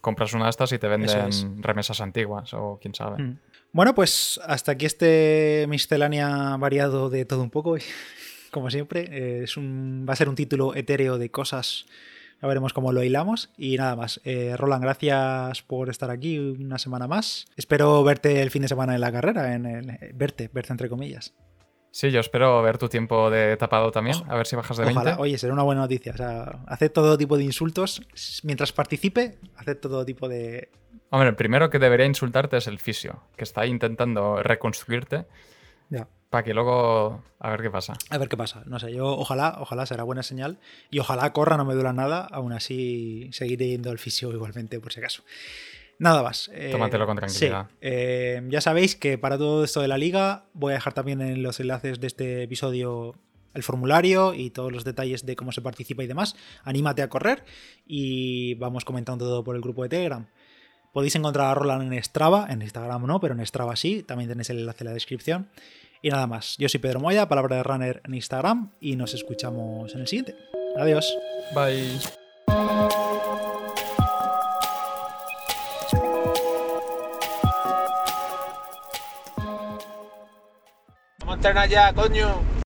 compras 0.00 0.32
una 0.32 0.44
de 0.44 0.50
estas 0.50 0.72
y 0.72 0.78
te 0.78 0.88
venden 0.88 1.62
remesas 1.62 2.00
antiguas 2.00 2.52
o 2.54 2.78
quién 2.80 2.94
sabe. 2.94 3.22
Mm. 3.22 3.38
Bueno, 3.72 3.94
pues 3.94 4.40
hasta 4.44 4.72
aquí 4.72 4.86
este 4.86 5.66
miscelánea 5.68 6.56
variado 6.56 7.10
de 7.10 7.24
todo 7.24 7.42
un 7.42 7.50
poco. 7.50 7.76
Como 8.50 8.70
siempre, 8.70 9.42
es 9.42 9.58
un, 9.58 10.06
va 10.08 10.14
a 10.14 10.16
ser 10.16 10.28
un 10.28 10.34
título 10.34 10.74
etéreo 10.74 11.18
de 11.18 11.30
cosas. 11.30 11.84
Ya 12.40 12.48
veremos 12.48 12.72
cómo 12.72 12.92
lo 12.92 13.02
hilamos. 13.02 13.50
Y 13.58 13.76
nada 13.76 13.94
más. 13.94 14.22
Eh, 14.24 14.54
Roland, 14.56 14.82
gracias 14.82 15.62
por 15.62 15.90
estar 15.90 16.10
aquí 16.10 16.38
una 16.38 16.78
semana 16.78 17.06
más. 17.06 17.46
Espero 17.56 18.02
verte 18.04 18.40
el 18.40 18.50
fin 18.50 18.62
de 18.62 18.68
semana 18.68 18.94
en 18.94 19.02
la 19.02 19.12
carrera, 19.12 19.54
en 19.54 19.66
el, 19.66 19.98
verte, 20.14 20.48
verte 20.52 20.72
entre 20.72 20.88
comillas. 20.88 21.34
Sí, 21.98 22.12
yo 22.12 22.20
espero 22.20 22.62
ver 22.62 22.78
tu 22.78 22.88
tiempo 22.88 23.28
de 23.28 23.56
tapado 23.56 23.90
también, 23.90 24.18
a 24.28 24.36
ver 24.36 24.46
si 24.46 24.54
bajas 24.54 24.76
de 24.76 24.84
Ojalá. 24.84 25.16
Oye, 25.18 25.36
será 25.36 25.52
una 25.52 25.64
buena 25.64 25.80
noticia. 25.80 26.12
O 26.12 26.16
sea, 26.16 26.88
todo 26.90 27.18
tipo 27.18 27.36
de 27.36 27.42
insultos. 27.42 28.00
Mientras 28.44 28.70
participe, 28.70 29.36
hace 29.56 29.74
todo 29.74 30.04
tipo 30.04 30.28
de. 30.28 30.68
Hombre, 31.10 31.30
el 31.30 31.34
primero 31.34 31.70
que 31.70 31.80
debería 31.80 32.06
insultarte 32.06 32.56
es 32.56 32.68
el 32.68 32.78
fisio, 32.78 33.24
que 33.36 33.42
está 33.42 33.66
intentando 33.66 34.40
reconstruirte. 34.44 35.26
Ya. 35.90 36.06
para 36.30 36.44
que 36.44 36.54
luego 36.54 37.24
a 37.40 37.50
ver 37.50 37.62
qué 37.62 37.70
pasa. 37.70 37.94
A 38.10 38.18
ver 38.18 38.28
qué 38.28 38.36
pasa. 38.36 38.62
No 38.66 38.78
sé, 38.78 38.92
yo 38.92 39.04
ojalá, 39.04 39.56
ojalá 39.58 39.84
será 39.84 40.04
buena 40.04 40.22
señal. 40.22 40.58
Y 40.90 41.00
ojalá 41.00 41.32
corra, 41.32 41.56
no 41.56 41.64
me 41.64 41.74
duela 41.74 41.92
nada. 41.92 42.28
Aún 42.30 42.52
así, 42.52 43.28
seguiré 43.32 43.70
yendo 43.70 43.90
al 43.90 43.98
fisio 43.98 44.30
igualmente, 44.30 44.78
por 44.78 44.92
si 44.92 45.00
acaso. 45.00 45.24
Nada 45.98 46.22
más. 46.22 46.50
Eh, 46.54 46.70
Tómatelo 46.70 47.06
con 47.06 47.16
tranquilidad. 47.16 47.68
Eh, 47.80 48.42
ya 48.48 48.60
sabéis 48.60 48.94
que 48.94 49.18
para 49.18 49.36
todo 49.36 49.64
esto 49.64 49.80
de 49.80 49.88
la 49.88 49.98
liga 49.98 50.44
voy 50.54 50.72
a 50.72 50.74
dejar 50.76 50.92
también 50.92 51.20
en 51.20 51.42
los 51.42 51.58
enlaces 51.60 52.00
de 52.00 52.06
este 52.06 52.42
episodio 52.44 53.16
el 53.54 53.62
formulario 53.62 54.34
y 54.34 54.50
todos 54.50 54.72
los 54.72 54.84
detalles 54.84 55.26
de 55.26 55.34
cómo 55.34 55.52
se 55.52 55.60
participa 55.60 56.04
y 56.04 56.06
demás. 56.06 56.36
Anímate 56.62 57.02
a 57.02 57.08
correr 57.08 57.44
y 57.86 58.54
vamos 58.54 58.84
comentando 58.84 59.24
todo 59.24 59.42
por 59.42 59.56
el 59.56 59.62
grupo 59.62 59.82
de 59.82 59.88
Telegram. 59.88 60.26
Podéis 60.92 61.16
encontrar 61.16 61.48
a 61.48 61.54
Roland 61.54 61.92
en 61.92 62.02
Strava, 62.02 62.46
en 62.48 62.62
Instagram 62.62 63.06
no, 63.06 63.20
pero 63.20 63.34
en 63.34 63.44
Strava 63.44 63.76
sí, 63.76 64.02
también 64.02 64.28
tenéis 64.30 64.50
el 64.50 64.60
enlace 64.60 64.84
en 64.84 64.86
la 64.86 64.94
descripción. 64.94 65.50
Y 66.00 66.10
nada 66.10 66.26
más, 66.26 66.56
yo 66.58 66.68
soy 66.68 66.80
Pedro 66.80 67.00
Moya, 67.00 67.28
palabra 67.28 67.56
de 67.56 67.62
runner 67.64 68.02
en 68.04 68.14
Instagram 68.14 68.70
y 68.80 68.96
nos 68.96 69.14
escuchamos 69.14 69.92
en 69.94 70.00
el 70.00 70.06
siguiente. 70.06 70.36
Adiós. 70.76 71.12
Bye. 71.54 71.98
Vamos 81.40 81.46
a 81.46 81.62
entrenar 81.62 81.68
ya, 81.68 81.92
coño. 81.92 82.57